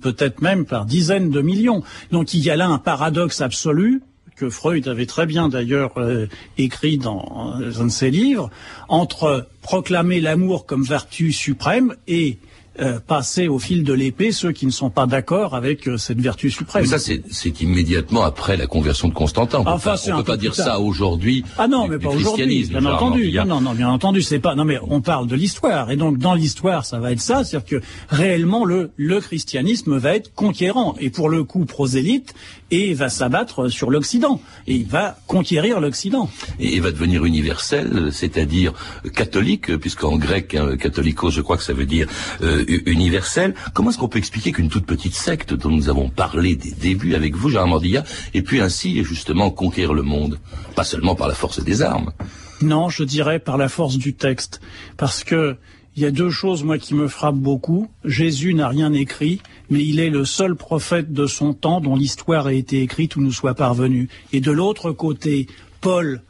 peut-être 0.00 0.40
même 0.42 0.64
par 0.64 0.84
dizaines 0.84 1.30
de 1.30 1.40
millions. 1.40 1.82
Donc 2.10 2.34
il 2.34 2.40
y 2.40 2.50
a 2.50 2.56
là 2.56 2.66
un 2.66 2.78
paradoxe 2.78 3.40
absolu 3.40 4.02
que 4.36 4.50
Freud 4.50 4.86
avait 4.86 5.06
très 5.06 5.24
bien 5.26 5.48
d'ailleurs 5.48 5.92
euh, 5.96 6.26
écrit 6.58 6.98
dans 6.98 7.54
un 7.54 7.86
de 7.86 7.90
ses 7.90 8.10
livres, 8.10 8.50
entre 8.88 9.48
proclamer 9.62 10.20
l'amour 10.20 10.66
comme 10.66 10.84
vertu 10.84 11.32
suprême 11.32 11.94
et 12.06 12.38
euh, 12.80 12.98
passer 13.00 13.48
au 13.48 13.58
fil 13.58 13.84
de 13.84 13.92
l'épée 13.92 14.32
ceux 14.32 14.52
qui 14.52 14.66
ne 14.66 14.70
sont 14.70 14.90
pas 14.90 15.06
d'accord 15.06 15.54
avec 15.54 15.88
euh, 15.88 15.96
cette 15.96 16.20
vertu 16.20 16.50
suprême. 16.50 16.82
Mais 16.82 16.98
ça, 16.98 17.12
c'est 17.30 17.60
immédiatement 17.60 18.22
après 18.22 18.56
la 18.56 18.66
conversion 18.66 19.08
de 19.08 19.14
Constantin. 19.14 19.62
On 19.64 19.68
enfin, 19.68 19.96
pas, 19.96 20.16
peut 20.16 20.24
pas 20.24 20.36
dire 20.36 20.54
ça 20.54 20.80
aujourd'hui. 20.80 21.44
Ah 21.58 21.68
non, 21.68 21.88
mais 21.88 21.98
pas 21.98 22.10
aujourd'hui. 22.10 22.64
Bien 22.64 22.84
entendu. 22.84 23.32
Non, 23.32 23.44
non, 23.44 23.60
non, 23.60 23.74
bien 23.74 23.88
entendu, 23.88 24.22
c'est 24.22 24.38
pas. 24.38 24.54
Non, 24.54 24.64
mais 24.64 24.78
on 24.82 25.00
parle 25.00 25.26
de 25.26 25.36
l'histoire, 25.36 25.90
et 25.90 25.96
donc 25.96 26.18
dans 26.18 26.34
l'histoire, 26.34 26.84
ça 26.84 26.98
va 26.98 27.12
être 27.12 27.20
ça, 27.20 27.44
c'est-à-dire 27.44 27.80
que 27.80 27.86
réellement 28.08 28.64
le 28.64 28.90
le 28.96 29.20
christianisme 29.20 29.96
va 29.96 30.14
être 30.14 30.34
conquérant, 30.34 30.96
et 31.00 31.10
pour 31.10 31.28
le 31.28 31.44
coup 31.44 31.64
prosélyte, 31.64 32.34
et 32.70 32.94
va 32.94 33.08
s'abattre 33.08 33.68
sur 33.68 33.90
l'Occident, 33.90 34.40
et 34.66 34.74
il 34.74 34.86
va 34.86 35.18
conquérir 35.26 35.80
l'Occident. 35.80 36.28
Et 36.58 36.74
il 36.74 36.82
va 36.82 36.90
devenir 36.90 37.24
universel, 37.24 38.10
c'est-à-dire 38.12 38.72
catholique, 39.14 39.76
puisqu'en 39.76 40.16
grec, 40.16 40.54
hein, 40.54 40.76
catholico, 40.76 41.30
je 41.30 41.40
crois 41.40 41.56
que 41.56 41.62
ça 41.62 41.72
veut 41.72 41.86
dire 41.86 42.08
euh, 42.42 42.64
universel. 42.86 43.54
Comment 43.74 43.90
est-ce 43.90 43.98
qu'on 43.98 44.08
peut 44.08 44.18
expliquer 44.18 44.52
qu'une 44.52 44.68
toute 44.68 44.86
petite 44.86 45.14
secte 45.14 45.54
dont 45.54 45.70
nous 45.70 45.88
avons 45.88 46.08
parlé 46.08 46.56
des 46.56 46.72
débuts 46.72 47.14
avec 47.14 47.34
vous, 47.36 47.50
Jean 47.50 47.66
Mordilla, 47.66 48.04
ait 48.34 48.42
pu 48.42 48.60
ainsi 48.60 49.02
justement 49.04 49.50
conquérir 49.50 49.94
le 49.94 50.02
monde, 50.02 50.38
pas 50.74 50.84
seulement 50.84 51.14
par 51.14 51.28
la 51.28 51.34
force 51.34 51.62
des 51.62 51.82
armes 51.82 52.12
Non, 52.62 52.88
je 52.88 53.04
dirais 53.04 53.38
par 53.38 53.56
la 53.56 53.68
force 53.68 53.98
du 53.98 54.14
texte, 54.14 54.60
parce 54.96 55.24
que 55.24 55.56
il 55.96 56.02
y 56.02 56.06
a 56.06 56.10
deux 56.10 56.28
choses, 56.28 56.62
moi, 56.62 56.76
qui 56.76 56.92
me 56.92 57.08
frappent 57.08 57.36
beaucoup. 57.36 57.88
Jésus 58.04 58.52
n'a 58.52 58.68
rien 58.68 58.92
écrit, 58.92 59.40
mais 59.70 59.82
il 59.82 59.98
est 59.98 60.10
le 60.10 60.26
seul 60.26 60.54
prophète 60.54 61.14
de 61.14 61.26
son 61.26 61.54
temps 61.54 61.80
dont 61.80 61.96
l'histoire 61.96 62.46
a 62.46 62.52
été 62.52 62.82
écrite 62.82 63.16
ou 63.16 63.22
nous 63.22 63.32
soit 63.32 63.54
parvenue. 63.54 64.10
Et 64.34 64.40
de 64.40 64.52
l'autre 64.52 64.92
côté, 64.92 65.46
Paul 65.80 66.20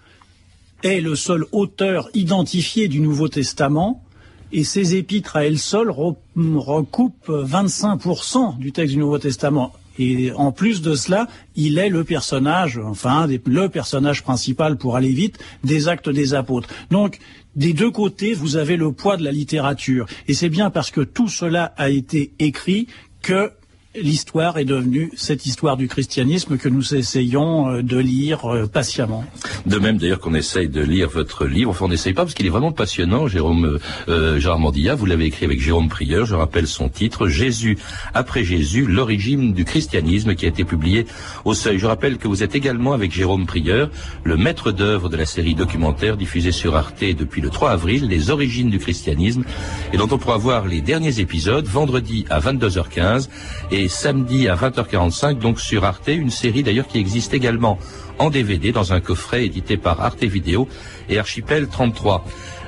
est 0.85 1.01
le 1.01 1.17
seul 1.17 1.47
auteur 1.51 2.09
identifié 2.15 2.87
du 2.87 3.01
Nouveau 3.01 3.27
Testament, 3.27 4.05
et 4.57 4.65
ses 4.65 4.97
épîtres 4.97 5.37
à 5.37 5.45
elle 5.45 5.59
seule 5.59 5.91
recoupent 5.91 7.29
25% 7.29 8.59
du 8.59 8.73
texte 8.73 8.95
du 8.95 8.99
Nouveau 8.99 9.19
Testament. 9.19 9.75
Et 9.99 10.33
en 10.33 10.51
plus 10.51 10.81
de 10.81 10.95
cela, 10.95 11.29
il 11.57 11.79
est 11.79 11.91
le 11.91 12.05
personnage, 12.05 12.79
enfin, 12.79 13.27
le 13.27 13.69
personnage 13.69 14.23
principal, 14.23 14.79
pour 14.79 14.97
aller 14.97 15.13
vite, 15.13 15.39
des 15.63 15.89
actes 15.89 16.09
des 16.09 16.33
apôtres. 16.33 16.71
Donc, 16.91 17.19
des 17.55 17.75
deux 17.75 17.91
côtés, 17.91 18.33
vous 18.33 18.57
avez 18.57 18.79
le 18.79 18.93
poids 18.93 19.19
de 19.19 19.25
la 19.25 19.31
littérature. 19.31 20.07
Et 20.27 20.33
c'est 20.33 20.49
bien 20.49 20.71
parce 20.71 20.91
que 20.91 21.03
tout 21.03 21.29
cela 21.29 21.75
a 21.77 21.91
été 21.91 22.33
écrit 22.39 22.87
que 23.21 23.53
l'histoire 24.03 24.59
est 24.59 24.65
devenue 24.65 25.11
cette 25.17 25.47
histoire 25.47 25.77
du 25.77 25.89
christianisme 25.89 26.57
que 26.57 26.69
nous 26.69 26.95
essayons 26.95 27.69
euh, 27.69 27.83
de 27.83 27.99
lire 27.99 28.45
euh, 28.47 28.67
patiemment. 28.67 29.25
De 29.67 29.79
même 29.79 29.99
d'ailleurs 29.99 30.21
qu'on 30.21 30.35
essaye 30.35 30.69
de 30.69 30.81
lire 30.81 31.09
votre 31.09 31.47
livre, 31.47 31.71
enfin 31.71 31.87
on 31.87 31.89
n'essaye 31.89 32.13
pas 32.13 32.23
parce 32.23 32.35
qu'il 32.35 32.47
est 32.47 32.51
vraiment 32.51 32.73
passionnant, 32.73 33.27
Jérôme 33.27 33.79
euh, 34.09 34.39
Gérard 34.39 34.59
Mandilla, 34.59 34.95
vous 34.95 35.07
l'avez 35.07 35.27
écrit 35.27 35.45
avec 35.45 35.61
Jérôme 35.61 35.89
Prieur, 35.89 36.27
je 36.27 36.35
rappelle 36.35 36.67
son 36.67 36.89
titre, 36.89 37.29
Jésus 37.29 37.79
après 38.15 38.45
Jésus, 38.45 38.87
l'origine 38.87 39.53
du 39.53 39.65
christianisme 39.65 40.35
qui 40.35 40.45
a 40.45 40.49
été 40.49 40.65
publié 40.65 41.07
au 41.45 41.55
Seuil. 41.55 41.79
Je 41.79 41.87
rappelle 41.87 42.19
que 42.19 42.29
vous 42.29 42.43
êtes 42.43 42.55
également 42.55 42.93
avec 42.93 43.13
Jérôme 43.13 43.47
Prieur, 43.47 43.91
le 44.25 44.37
maître 44.37 44.73
d'œuvre 44.73 45.09
de 45.09 45.17
la 45.17 45.27
série 45.27 45.55
documentaire 45.55 46.17
diffusée 46.17 46.53
sur 46.53 46.77
Arte 46.77 47.05
depuis 47.05 47.41
le 47.41 47.51
3 47.51 47.71
avril, 47.71 48.09
Les 48.09 48.31
origines 48.31 48.71
du 48.71 48.79
christianisme, 48.79 49.45
et 49.93 49.97
dont 49.97 50.09
on 50.11 50.19
pourra 50.19 50.37
voir 50.37 50.67
les 50.67 50.81
derniers 50.81 51.21
épisodes 51.21 51.67
vendredi 51.67 52.25
à 52.31 52.41
22h15 52.41 53.29
et 53.71 53.86
samedi 53.89 54.49
à 54.49 54.57
20h45, 54.57 55.39
donc 55.39 55.61
sur 55.61 55.85
Arte, 55.85 56.09
une 56.09 56.31
série 56.31 56.63
d'ailleurs 56.63 56.87
qui 56.87 56.99
existe 56.99 57.35
également 57.35 57.79
en 58.19 58.31
DVD 58.31 58.73
dans 58.73 58.93
un 58.93 59.01
coffret 59.01 59.45
édité 59.45 59.77
par 59.77 60.01
Arte 60.01 60.25
Vidéo 60.25 60.69
et 61.09 61.19
Archipel 61.19 61.69
33. 61.69 62.25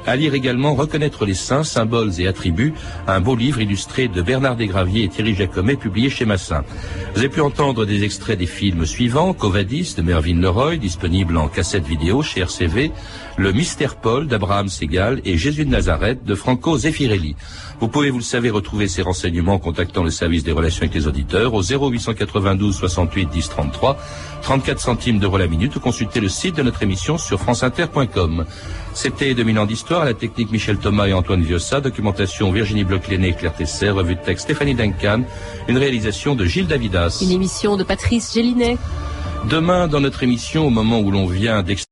À 0.09 0.17
lire 0.17 0.33
également 0.33 0.75
Reconnaître 0.75 1.27
les 1.27 1.35
saints, 1.35 1.65
symboles 1.65 2.19
et 2.19 2.27
attributs, 2.27 2.73
un 3.07 3.21
beau 3.21 3.37
livre 3.37 3.61
illustré 3.61 4.09
de 4.09 4.23
Bernard 4.23 4.57
Desgraviers 4.57 5.05
et 5.05 5.09
Thierry 5.09 5.35
Jacomet, 5.35 5.77
publié 5.77 6.09
chez 6.09 6.25
Massin. 6.25 6.65
Vous 7.13 7.19
avez 7.19 7.29
pu 7.29 7.43
entendre 7.43 7.85
des 7.85 8.05
extraits 8.05 8.39
des 8.39 8.47
films 8.47 8.87
suivants, 8.87 9.35
Covadis 9.35 9.93
de 9.99 10.01
Mervyn 10.01 10.41
Leroy, 10.41 10.79
disponible 10.79 11.37
en 11.37 11.49
cassette 11.49 11.87
vidéo 11.87 12.23
chez 12.23 12.41
RCV, 12.41 12.91
Le 13.37 13.53
Mystère 13.53 13.97
Paul 13.97 14.27
d'Abraham 14.27 14.69
Segal 14.69 15.21
et 15.27 15.37
Jésus 15.37 15.67
de 15.67 15.71
Nazareth 15.71 16.25
de 16.25 16.35
Franco 16.35 16.79
Zeffirelli. 16.79 17.37
Vous 17.79 17.89
pouvez, 17.89 18.09
vous 18.09 18.19
le 18.19 18.25
savez, 18.25 18.49
retrouver 18.49 18.89
ces 18.89 19.03
renseignements 19.03 19.55
en 19.55 19.59
contactant 19.59 20.03
le 20.03 20.11
service 20.11 20.43
des 20.43 20.53
relations 20.53 20.85
avec 20.85 20.95
les 20.95 21.07
auditeurs 21.07 21.53
au 21.53 21.63
0892 21.63 22.75
68 22.75 23.29
10 23.29 23.49
33, 23.51 23.99
34 24.41 24.81
centimes 24.81 25.19
d'euros 25.19 25.37
la 25.37 25.47
minute 25.47 25.77
ou 25.77 25.81
consulter 25.81 26.21
le 26.21 26.29
site 26.29 26.57
de 26.57 26.63
notre 26.63 26.83
émission 26.83 27.19
sur 27.19 27.39
franceinter.com. 27.39 28.47
C'était 28.95 29.33
2000 29.35 29.59
ans 29.61 29.67
d'histoire, 29.67 29.98
la 30.05 30.15
technique 30.15 30.51
Michel 30.51 30.79
Thomas 30.79 31.07
et 31.07 31.13
Antoine 31.13 31.43
Viossa, 31.43 31.81
documentation 31.81 32.51
Virginie 32.51 32.85
Bloch-Léné 32.85 33.29
et 33.29 33.33
Claire 33.33 33.55
Tesser, 33.55 33.91
revue 33.91 34.17
de 34.17 34.21
texte 34.21 34.45
Stéphanie 34.45 34.75
Duncan, 34.75 35.23
une 35.69 35.79
réalisation 35.79 36.35
de 36.35 36.45
Gilles 36.45 36.67
Davidas. 36.67 37.19
Une 37.23 37.33
émission 37.33 37.77
de 37.77 37.85
Patrice 37.85 38.35
Gélinet. 38.35 38.77
Demain, 39.49 39.89
dans 39.89 40.01
notre 40.01 40.23
émission, 40.23 40.67
au 40.67 40.71
moment 40.71 41.01
où 41.01 41.11
l'on 41.11 41.27
vient 41.27 41.63
d'expliquer 41.63 41.88